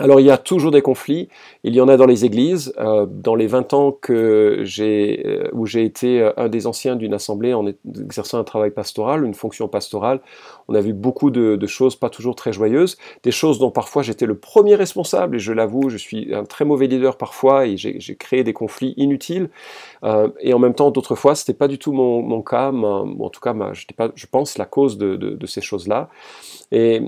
Alors 0.00 0.18
il 0.18 0.26
y 0.26 0.30
a 0.30 0.38
toujours 0.38 0.72
des 0.72 0.82
conflits, 0.82 1.28
il 1.62 1.72
y 1.72 1.80
en 1.80 1.86
a 1.86 1.96
dans 1.96 2.06
les 2.06 2.24
églises. 2.24 2.74
Euh, 2.78 3.06
dans 3.08 3.36
les 3.36 3.46
20 3.46 3.74
ans 3.74 3.92
que 3.92 4.62
j'ai, 4.64 5.22
euh, 5.24 5.48
où 5.52 5.66
j'ai 5.66 5.84
été 5.84 6.20
euh, 6.20 6.32
un 6.36 6.48
des 6.48 6.66
anciens 6.66 6.96
d'une 6.96 7.14
assemblée 7.14 7.54
en 7.54 7.64
exerçant 7.66 8.38
un 8.38 8.44
travail 8.44 8.72
pastoral, 8.72 9.24
une 9.24 9.34
fonction 9.34 9.68
pastorale, 9.68 10.20
on 10.66 10.74
a 10.74 10.80
vu 10.80 10.92
beaucoup 10.92 11.30
de, 11.30 11.64
choses 11.66 11.94
pas 11.94 12.10
toujours 12.10 12.34
très 12.34 12.52
joyeuses, 12.52 12.98
des 13.22 13.30
choses 13.30 13.60
dont 13.60 13.70
parfois 13.70 14.02
j'étais 14.02 14.26
le 14.26 14.36
premier 14.36 14.74
responsable, 14.74 15.36
et 15.36 15.38
je 15.38 15.52
l'avoue, 15.52 15.90
je 15.90 15.96
suis 15.96 16.34
un 16.34 16.44
très 16.44 16.64
mauvais 16.64 16.88
leader 16.88 17.16
parfois, 17.16 17.66
et 17.66 17.76
j'ai 17.76 18.16
créé 18.16 18.42
des 18.42 18.52
conflits 18.52 18.94
inutiles. 18.96 19.48
et 20.40 20.54
en 20.54 20.58
même 20.58 20.74
temps, 20.74 20.90
d'autres 20.90 21.14
fois, 21.14 21.34
c'était 21.34 21.54
pas 21.54 21.68
du 21.68 21.78
tout 21.78 21.92
mon, 21.92 22.42
cas, 22.42 22.70
en 22.70 23.30
tout 23.30 23.40
cas, 23.40 23.54
je 23.72 23.86
pas, 23.96 24.10
je 24.14 24.26
pense, 24.26 24.58
la 24.58 24.66
cause 24.66 24.98
de, 24.98 25.16
de 25.16 25.46
ces 25.46 25.60
choses-là. 25.60 26.10
Et 26.70 27.02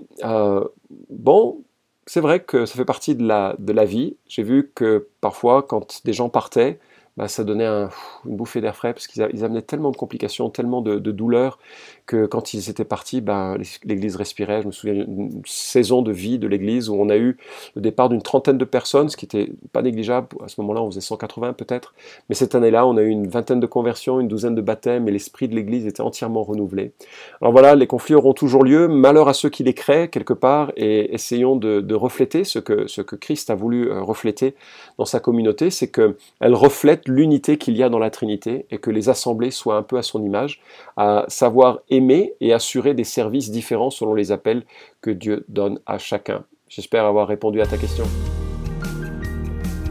bon, 1.10 1.62
c'est 2.06 2.20
vrai 2.20 2.40
que 2.40 2.66
ça 2.66 2.74
fait 2.76 2.84
partie 2.84 3.14
de 3.14 3.26
la, 3.26 3.56
de 3.58 3.72
la 3.72 3.84
vie. 3.84 4.16
J'ai 4.28 4.42
vu 4.42 4.70
que 4.74 5.08
parfois, 5.20 5.62
quand 5.62 6.02
des 6.04 6.12
gens 6.12 6.28
partaient, 6.28 6.78
bah, 7.16 7.28
ça 7.28 7.44
donnait 7.44 7.64
un, 7.64 7.88
une 8.26 8.36
bouffée 8.36 8.60
d'air 8.60 8.76
frais 8.76 8.92
parce 8.92 9.06
qu'ils 9.06 9.22
amenaient 9.22 9.62
tellement 9.62 9.90
de 9.90 9.96
complications, 9.96 10.50
tellement 10.50 10.82
de, 10.82 10.98
de 10.98 11.12
douleurs 11.12 11.58
que 12.06 12.26
quand 12.26 12.54
ils 12.54 12.70
étaient 12.70 12.84
partis, 12.84 13.20
ben, 13.20 13.56
l'Église 13.84 14.16
respirait. 14.16 14.62
Je 14.62 14.66
me 14.66 14.72
souviens 14.72 14.94
d'une 14.94 15.42
saison 15.44 16.02
de 16.02 16.12
vie 16.12 16.38
de 16.38 16.46
l'Église 16.46 16.88
où 16.88 16.94
on 16.94 17.08
a 17.08 17.16
eu 17.16 17.36
le 17.74 17.82
départ 17.82 18.08
d'une 18.08 18.22
trentaine 18.22 18.58
de 18.58 18.64
personnes, 18.64 19.08
ce 19.08 19.16
qui 19.16 19.24
était 19.24 19.50
pas 19.72 19.82
négligeable. 19.82 20.28
À 20.44 20.48
ce 20.48 20.60
moment-là, 20.60 20.82
on 20.82 20.90
faisait 20.90 21.00
180 21.00 21.54
peut-être. 21.54 21.94
Mais 22.28 22.34
cette 22.34 22.54
année-là, 22.54 22.86
on 22.86 22.96
a 22.96 23.02
eu 23.02 23.08
une 23.08 23.28
vingtaine 23.28 23.60
de 23.60 23.66
conversions, 23.66 24.20
une 24.20 24.28
douzaine 24.28 24.54
de 24.54 24.60
baptêmes, 24.60 25.08
et 25.08 25.10
l'esprit 25.10 25.48
de 25.48 25.54
l'Église 25.54 25.86
était 25.86 26.02
entièrement 26.02 26.44
renouvelé. 26.44 26.92
Alors 27.40 27.52
voilà, 27.52 27.74
les 27.74 27.86
conflits 27.86 28.14
auront 28.14 28.34
toujours 28.34 28.62
lieu. 28.62 28.88
Malheur 28.88 29.28
à 29.28 29.34
ceux 29.34 29.48
qui 29.48 29.64
les 29.64 29.74
créent 29.74 30.08
quelque 30.08 30.34
part, 30.34 30.72
et 30.76 31.14
essayons 31.14 31.56
de, 31.56 31.80
de 31.80 31.94
refléter 31.94 32.44
ce 32.44 32.58
que, 32.58 32.86
ce 32.86 33.00
que 33.00 33.16
Christ 33.16 33.50
a 33.50 33.54
voulu 33.54 33.90
euh, 33.90 34.02
refléter 34.02 34.54
dans 34.98 35.06
sa 35.06 35.18
communauté, 35.18 35.70
c'est 35.70 35.90
qu'elle 35.90 36.14
reflète 36.54 37.05
l'unité 37.08 37.58
qu'il 37.58 37.76
y 37.76 37.82
a 37.82 37.88
dans 37.88 37.98
la 37.98 38.10
Trinité 38.10 38.66
et 38.70 38.78
que 38.78 38.90
les 38.90 39.08
assemblées 39.08 39.50
soient 39.50 39.76
un 39.76 39.82
peu 39.82 39.98
à 39.98 40.02
son 40.02 40.22
image, 40.24 40.60
à 40.96 41.24
savoir 41.28 41.80
aimer 41.90 42.34
et 42.40 42.52
assurer 42.52 42.94
des 42.94 43.04
services 43.04 43.50
différents 43.50 43.90
selon 43.90 44.14
les 44.14 44.32
appels 44.32 44.64
que 45.00 45.10
Dieu 45.10 45.44
donne 45.48 45.80
à 45.86 45.98
chacun. 45.98 46.44
J'espère 46.68 47.04
avoir 47.04 47.28
répondu 47.28 47.60
à 47.60 47.66
ta 47.66 47.76
question. 47.76 48.04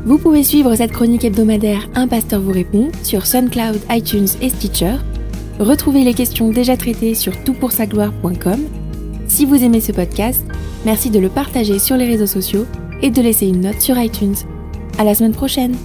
Vous 0.05 0.19
pouvez 0.19 0.43
suivre 0.43 0.75
cette 0.75 0.91
chronique 0.91 1.25
hebdomadaire 1.25 1.89
Un 1.95 2.07
pasteur 2.07 2.39
vous 2.39 2.51
répond 2.51 2.91
sur 3.01 3.25
SoundCloud, 3.25 3.81
iTunes 3.89 4.27
et 4.41 4.49
Stitcher. 4.49 4.97
Retrouvez 5.59 6.03
les 6.03 6.13
questions 6.13 6.49
déjà 6.49 6.77
traitées 6.77 7.15
sur 7.15 7.43
toutpoursagloire.com. 7.43 8.59
Si 9.27 9.45
vous 9.45 9.63
aimez 9.63 9.81
ce 9.81 9.91
podcast, 9.91 10.45
merci 10.85 11.09
de 11.09 11.19
le 11.19 11.29
partager 11.29 11.79
sur 11.79 11.97
les 11.97 12.05
réseaux 12.05 12.27
sociaux 12.27 12.65
et 13.01 13.09
de 13.09 13.21
laisser 13.21 13.47
une 13.47 13.61
note 13.61 13.81
sur 13.81 13.97
iTunes. 13.97 14.35
À 14.99 15.03
la 15.03 15.15
semaine 15.15 15.33
prochaine! 15.33 15.75